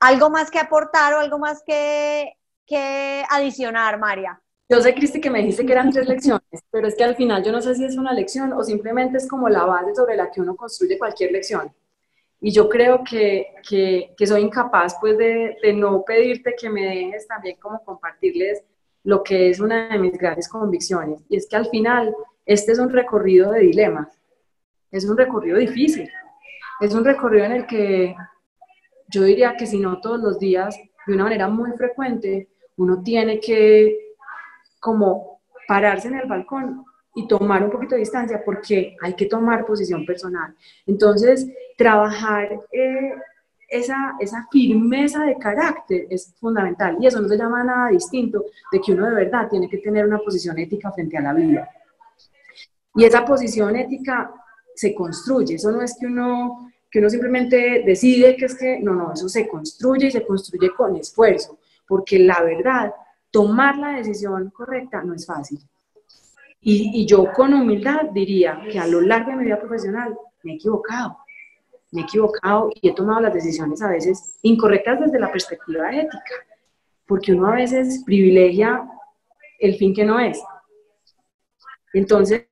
¿Algo 0.00 0.28
más 0.28 0.50
que 0.50 0.58
aportar 0.58 1.14
o 1.14 1.20
algo 1.20 1.38
más 1.38 1.62
que, 1.64 2.34
que 2.66 3.24
adicionar, 3.30 3.98
María? 3.98 4.38
Yo 4.68 4.80
sé, 4.80 4.94
Cristi, 4.94 5.20
que 5.20 5.30
me 5.30 5.40
dijiste 5.40 5.66
que 5.66 5.72
eran 5.72 5.90
tres 5.90 6.06
lecciones, 6.08 6.62
pero 6.70 6.88
es 6.88 6.94
que 6.94 7.04
al 7.04 7.14
final 7.14 7.42
yo 7.44 7.52
no 7.52 7.60
sé 7.60 7.74
si 7.74 7.84
es 7.84 7.96
una 7.96 8.12
lección 8.12 8.52
o 8.52 8.62
simplemente 8.62 9.18
es 9.18 9.28
como 9.28 9.48
la 9.48 9.64
base 9.64 9.94
sobre 9.94 10.16
la 10.16 10.30
que 10.30 10.40
uno 10.40 10.56
construye 10.56 10.98
cualquier 10.98 11.32
lección. 11.32 11.72
Y 12.44 12.50
yo 12.50 12.68
creo 12.68 13.04
que, 13.08 13.54
que, 13.66 14.26
soy 14.26 14.42
incapaz 14.42 14.96
pues 15.00 15.16
de, 15.16 15.56
de, 15.62 15.72
no 15.72 16.02
pedirte 16.04 16.56
que 16.60 16.68
me 16.68 16.82
dejes 16.82 17.28
también 17.28 17.56
como 17.60 17.82
compartirles 17.84 18.64
lo 19.04 19.22
que 19.22 19.48
es 19.48 19.60
una 19.60 19.88
de 19.88 19.98
mis 19.98 20.18
grandes 20.18 20.48
convicciones. 20.48 21.20
Y 21.28 21.36
es 21.36 21.46
que 21.46 21.54
al 21.54 21.66
final 21.66 22.12
este 22.44 22.72
es 22.72 22.80
un 22.80 22.90
recorrido 22.90 23.52
de 23.52 23.60
dilemas, 23.60 24.20
es 24.90 25.08
un 25.08 25.16
recorrido 25.16 25.56
difícil, 25.56 26.10
es 26.80 26.92
un 26.92 27.04
recorrido 27.04 27.44
en 27.44 27.52
el 27.52 27.66
que 27.66 28.16
yo 29.08 29.22
diría 29.22 29.56
que 29.56 29.66
si 29.66 29.78
no 29.78 30.00
todos 30.00 30.18
los 30.18 30.40
días, 30.40 30.76
de 31.06 31.14
una 31.14 31.24
manera 31.24 31.46
muy 31.46 31.70
frecuente, 31.76 32.48
uno 32.76 33.04
tiene 33.04 33.38
que 33.38 34.16
como 34.80 35.40
pararse 35.68 36.08
en 36.08 36.16
el 36.16 36.26
balcón 36.26 36.84
y 37.14 37.26
tomar 37.26 37.62
un 37.62 37.70
poquito 37.70 37.94
de 37.94 38.00
distancia 38.00 38.42
porque 38.44 38.96
hay 39.00 39.14
que 39.14 39.26
tomar 39.26 39.66
posición 39.66 40.06
personal. 40.06 40.54
Entonces, 40.86 41.46
trabajar 41.76 42.60
eh, 42.72 43.14
esa, 43.68 44.14
esa 44.20 44.46
firmeza 44.50 45.24
de 45.24 45.38
carácter 45.38 46.06
es 46.10 46.34
fundamental 46.38 46.96
y 47.00 47.06
eso 47.06 47.20
no 47.20 47.28
se 47.28 47.36
llama 47.36 47.64
nada 47.64 47.88
distinto 47.88 48.44
de 48.70 48.80
que 48.80 48.92
uno 48.92 49.06
de 49.06 49.14
verdad 49.14 49.48
tiene 49.48 49.68
que 49.68 49.78
tener 49.78 50.06
una 50.06 50.18
posición 50.18 50.58
ética 50.58 50.92
frente 50.92 51.16
a 51.16 51.22
la 51.22 51.32
vida. 51.32 51.68
Y 52.94 53.04
esa 53.04 53.24
posición 53.24 53.74
ética 53.76 54.30
se 54.74 54.94
construye, 54.94 55.54
eso 55.54 55.70
no 55.72 55.82
es 55.82 55.96
que 55.98 56.06
uno, 56.06 56.70
que 56.90 56.98
uno 56.98 57.08
simplemente 57.08 57.82
decide 57.84 58.36
que 58.36 58.46
es 58.46 58.54
que, 58.54 58.80
no, 58.80 58.94
no, 58.94 59.12
eso 59.12 59.28
se 59.28 59.48
construye 59.48 60.08
y 60.08 60.10
se 60.10 60.26
construye 60.26 60.70
con 60.74 60.96
esfuerzo, 60.96 61.58
porque 61.86 62.18
la 62.18 62.42
verdad, 62.42 62.92
tomar 63.30 63.78
la 63.78 63.92
decisión 63.92 64.50
correcta 64.50 65.02
no 65.02 65.14
es 65.14 65.26
fácil. 65.26 65.60
Y, 66.64 67.02
y, 67.02 67.06
yo 67.06 67.32
con 67.32 67.52
humildad 67.52 68.10
diría 68.12 68.62
que 68.70 68.78
a 68.78 68.86
lo 68.86 69.00
largo 69.00 69.32
de 69.32 69.36
mi 69.36 69.44
vida 69.46 69.58
profesional 69.58 70.16
me 70.44 70.52
he 70.52 70.54
equivocado, 70.54 71.18
me 71.90 72.02
he 72.02 72.04
equivocado 72.04 72.70
y 72.72 72.88
he 72.88 72.94
tomado 72.94 73.20
las 73.20 73.34
decisiones 73.34 73.82
a 73.82 73.88
veces 73.88 74.38
incorrectas 74.42 75.00
desde 75.00 75.18
la 75.18 75.32
perspectiva 75.32 75.92
ética, 75.92 76.34
porque 77.04 77.32
uno 77.32 77.48
a 77.48 77.56
veces 77.56 78.04
privilegia 78.06 78.88
el 79.58 79.74
fin 79.74 79.92
que 79.92 80.04
no 80.04 80.20
es. 80.20 80.40
Entonces, 81.92 82.46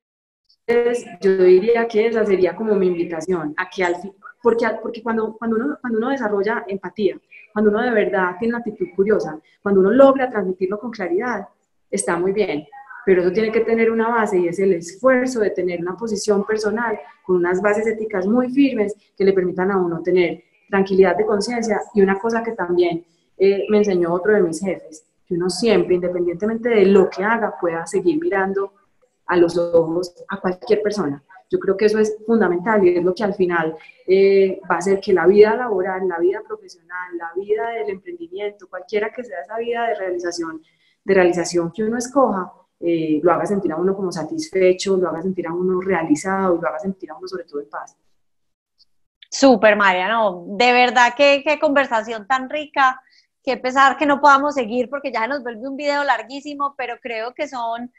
yo 1.21 1.37
diría 1.37 1.87
que 1.87 2.07
esa 2.07 2.25
sería 2.25 2.53
como 2.53 2.75
mi 2.75 2.87
invitación, 2.87 3.53
a 3.55 3.69
que 3.69 3.83
al 3.85 3.95
fin, 3.95 4.13
porque, 4.43 4.67
porque 4.83 5.01
cuando, 5.01 5.37
cuando, 5.37 5.55
uno, 5.55 5.77
cuando 5.79 5.99
uno 5.99 6.09
desarrolla 6.09 6.65
empatía, 6.67 7.17
cuando 7.53 7.71
uno 7.71 7.81
de 7.81 7.91
verdad 7.91 8.35
tiene 8.39 8.55
una 8.55 8.59
actitud 8.59 8.87
curiosa, 8.93 9.39
cuando 9.61 9.79
uno 9.79 9.91
logra 9.91 10.29
transmitirlo 10.29 10.79
con 10.79 10.91
claridad, 10.91 11.47
está 11.89 12.17
muy 12.17 12.33
bien 12.33 12.67
pero 13.05 13.21
eso 13.21 13.31
tiene 13.31 13.51
que 13.51 13.61
tener 13.61 13.91
una 13.91 14.09
base 14.09 14.37
y 14.37 14.47
es 14.47 14.59
el 14.59 14.73
esfuerzo 14.73 15.39
de 15.39 15.49
tener 15.49 15.81
una 15.81 15.95
posición 15.95 16.45
personal 16.45 16.99
con 17.23 17.37
unas 17.37 17.61
bases 17.61 17.87
éticas 17.87 18.27
muy 18.27 18.51
firmes 18.51 18.95
que 19.17 19.23
le 19.23 19.33
permitan 19.33 19.71
a 19.71 19.77
uno 19.77 20.01
tener 20.01 20.43
tranquilidad 20.69 21.15
de 21.15 21.25
conciencia 21.25 21.81
y 21.93 22.01
una 22.01 22.17
cosa 22.19 22.43
que 22.43 22.51
también 22.53 23.05
eh, 23.37 23.65
me 23.69 23.79
enseñó 23.79 24.13
otro 24.13 24.33
de 24.33 24.41
mis 24.41 24.59
jefes, 24.59 25.05
que 25.25 25.35
uno 25.35 25.49
siempre, 25.49 25.95
independientemente 25.95 26.69
de 26.69 26.85
lo 26.85 27.09
que 27.09 27.23
haga, 27.23 27.55
pueda 27.59 27.85
seguir 27.85 28.19
mirando 28.19 28.73
a 29.25 29.37
los 29.37 29.57
ojos 29.57 30.13
a 30.27 30.39
cualquier 30.39 30.81
persona. 30.81 31.23
Yo 31.49 31.59
creo 31.59 31.75
que 31.75 31.85
eso 31.85 31.99
es 31.99 32.15
fundamental 32.25 32.85
y 32.85 32.97
es 32.97 33.03
lo 33.03 33.13
que 33.13 33.23
al 33.23 33.33
final 33.33 33.75
eh, 34.07 34.61
va 34.69 34.75
a 34.75 34.77
hacer 34.77 35.01
que 35.01 35.11
la 35.11 35.27
vida 35.27 35.55
laboral, 35.55 36.07
la 36.07 36.19
vida 36.19 36.41
profesional, 36.47 37.17
la 37.17 37.31
vida 37.35 37.69
del 37.71 37.89
emprendimiento, 37.89 38.69
cualquiera 38.69 39.09
que 39.09 39.23
sea 39.23 39.41
esa 39.41 39.57
vida 39.57 39.87
de 39.87 39.95
realización, 39.95 40.61
de 41.03 41.13
realización 41.13 41.71
que 41.71 41.83
uno 41.83 41.97
escoja, 41.97 42.53
eh, 42.83 43.19
lo 43.21 43.31
haga 43.31 43.45
sentir 43.45 43.71
a 43.71 43.75
uno 43.75 43.95
como 43.95 44.11
satisfecho, 44.11 44.97
lo 44.97 45.09
haga 45.09 45.21
sentir 45.21 45.47
a 45.47 45.53
uno 45.53 45.79
realizado 45.81 46.55
y 46.55 46.61
lo 46.61 46.67
haga 46.67 46.79
sentir 46.79 47.11
a 47.11 47.15
uno 47.15 47.27
sobre 47.27 47.43
todo 47.43 47.61
en 47.61 47.69
paz. 47.69 47.95
Súper, 49.29 49.75
María, 49.75 50.09
no, 50.09 50.45
de 50.47 50.73
verdad 50.73 51.13
que 51.15 51.41
qué 51.45 51.59
conversación 51.59 52.27
tan 52.27 52.49
rica, 52.49 53.01
que 53.43 53.57
pesar 53.57 53.97
que 53.97 54.05
no 54.05 54.19
podamos 54.19 54.55
seguir 54.55 54.89
porque 54.89 55.11
ya 55.11 55.27
nos 55.27 55.41
vuelve 55.41 55.67
un 55.67 55.77
video 55.77 56.03
larguísimo, 56.03 56.75
pero 56.77 56.97
creo 57.01 57.33
que 57.33 57.47
son 57.47 57.91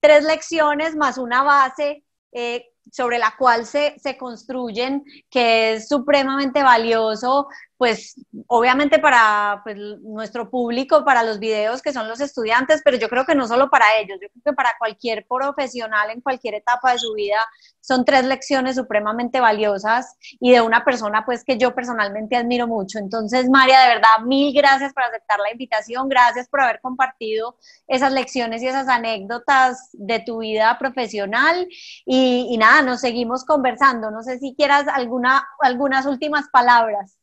tres 0.00 0.24
lecciones 0.24 0.94
más 0.94 1.16
una 1.16 1.42
base 1.42 2.04
eh, 2.32 2.66
sobre 2.92 3.18
la 3.18 3.34
cual 3.38 3.64
se, 3.64 3.98
se, 3.98 4.18
construyen, 4.18 5.02
que 5.30 5.74
es 5.74 5.88
supremamente 5.88 6.62
valioso 6.62 7.48
pues 7.76 8.14
obviamente 8.46 8.98
para 8.98 9.60
pues, 9.64 9.76
nuestro 10.02 10.48
público, 10.50 11.04
para 11.04 11.22
los 11.22 11.38
videos 11.38 11.82
que 11.82 11.92
son 11.92 12.08
los 12.08 12.20
estudiantes, 12.20 12.82
pero 12.84 12.96
yo 12.96 13.08
creo 13.08 13.24
que 13.24 13.34
no 13.34 13.48
solo 13.48 13.68
para 13.68 13.86
ellos, 13.98 14.18
yo 14.22 14.28
creo 14.28 14.42
que 14.44 14.52
para 14.52 14.74
cualquier 14.78 15.26
profesional 15.26 16.10
en 16.10 16.20
cualquier 16.20 16.54
etapa 16.54 16.92
de 16.92 16.98
su 16.98 17.12
vida 17.14 17.38
son 17.80 18.04
tres 18.04 18.24
lecciones 18.24 18.76
supremamente 18.76 19.40
valiosas 19.40 20.16
y 20.40 20.52
de 20.52 20.60
una 20.60 20.84
persona 20.84 21.24
pues 21.26 21.44
que 21.44 21.58
yo 21.58 21.74
personalmente 21.74 22.36
admiro 22.36 22.66
mucho. 22.66 22.98
Entonces, 22.98 23.50
María, 23.50 23.80
de 23.80 23.88
verdad, 23.88 24.20
mil 24.24 24.54
gracias 24.54 24.92
por 24.92 25.02
aceptar 25.02 25.38
la 25.40 25.50
invitación, 25.50 26.08
gracias 26.08 26.48
por 26.48 26.60
haber 26.60 26.80
compartido 26.80 27.56
esas 27.88 28.12
lecciones 28.12 28.62
y 28.62 28.68
esas 28.68 28.88
anécdotas 28.88 29.90
de 29.92 30.20
tu 30.20 30.38
vida 30.38 30.78
profesional 30.78 31.66
y, 32.06 32.48
y 32.50 32.56
nada, 32.56 32.82
nos 32.82 33.00
seguimos 33.00 33.44
conversando. 33.44 34.10
No 34.10 34.22
sé 34.22 34.38
si 34.38 34.54
quieras 34.54 34.86
alguna, 34.88 35.46
algunas 35.60 36.06
últimas 36.06 36.48
palabras. 36.50 37.18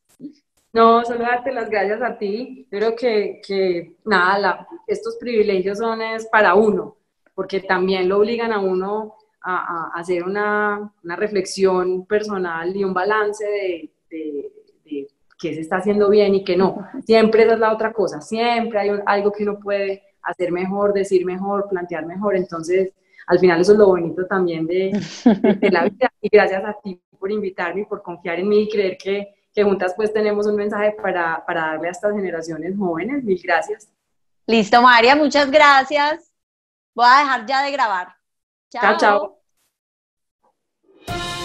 No, 0.72 1.04
solo 1.04 1.20
darte 1.20 1.52
las 1.52 1.68
gracias 1.68 2.00
a 2.02 2.16
ti. 2.16 2.66
Creo 2.70 2.96
que, 2.96 3.40
que 3.46 3.96
nada, 4.04 4.66
estos 4.86 5.16
privilegios 5.16 5.78
son 5.78 6.00
es 6.00 6.26
para 6.26 6.54
uno, 6.54 6.96
porque 7.34 7.60
también 7.60 8.08
lo 8.08 8.18
obligan 8.18 8.52
a 8.52 8.60
uno 8.60 9.16
a, 9.42 9.90
hacer 9.94 10.22
una, 10.22 10.92
una, 11.02 11.16
reflexión 11.16 12.06
personal 12.06 12.74
y 12.76 12.84
un 12.84 12.94
balance 12.94 13.44
de, 13.44 13.90
de, 14.08 15.08
qué 15.38 15.54
se 15.54 15.60
está 15.60 15.78
haciendo 15.78 16.08
bien 16.08 16.36
y 16.36 16.44
qué 16.44 16.56
no. 16.56 16.86
Siempre 17.04 17.42
esa 17.42 17.54
es 17.54 17.58
la 17.58 17.72
otra 17.72 17.92
cosa, 17.92 18.20
siempre 18.20 18.78
hay 18.78 18.90
algo 19.04 19.32
que 19.32 19.42
uno 19.42 19.58
puede 19.58 20.02
hacer 20.22 20.52
mejor, 20.52 20.92
decir 20.92 21.24
mejor, 21.24 21.68
plantear 21.68 22.06
mejor. 22.06 22.36
Entonces, 22.36 22.92
al 23.26 23.38
final 23.38 23.60
eso 23.60 23.72
es 23.72 23.78
lo 23.78 23.86
bonito 23.86 24.26
también 24.26 24.66
de, 24.66 24.92
la 25.70 25.84
vida. 25.84 26.12
Y 26.20 26.28
gracias 26.30 26.64
a 26.64 26.76
ti 26.82 27.00
por 27.18 27.30
invitarme 27.30 27.82
y 27.82 27.86
por 27.86 28.02
confiar 28.02 28.38
en 28.38 28.48
mí 28.48 28.62
y 28.62 28.68
creer 28.68 28.96
que, 28.96 29.34
que 29.52 29.62
juntas 29.62 29.92
pues 29.94 30.12
tenemos 30.12 30.46
un 30.46 30.56
mensaje 30.56 30.92
para, 30.92 31.44
para 31.44 31.66
darle 31.66 31.88
a 31.88 31.90
estas 31.90 32.12
generaciones 32.12 32.76
jóvenes. 32.78 33.22
Mil 33.22 33.40
gracias. 33.42 33.88
Listo, 34.46 34.82
María, 34.82 35.14
muchas 35.14 35.50
gracias. 35.50 36.32
Voy 36.94 37.06
a 37.08 37.20
dejar 37.20 37.46
ya 37.46 37.62
de 37.62 37.70
grabar. 37.70 38.14
Chao, 38.70 38.96
chao. 38.98 39.38
chao. 41.06 41.41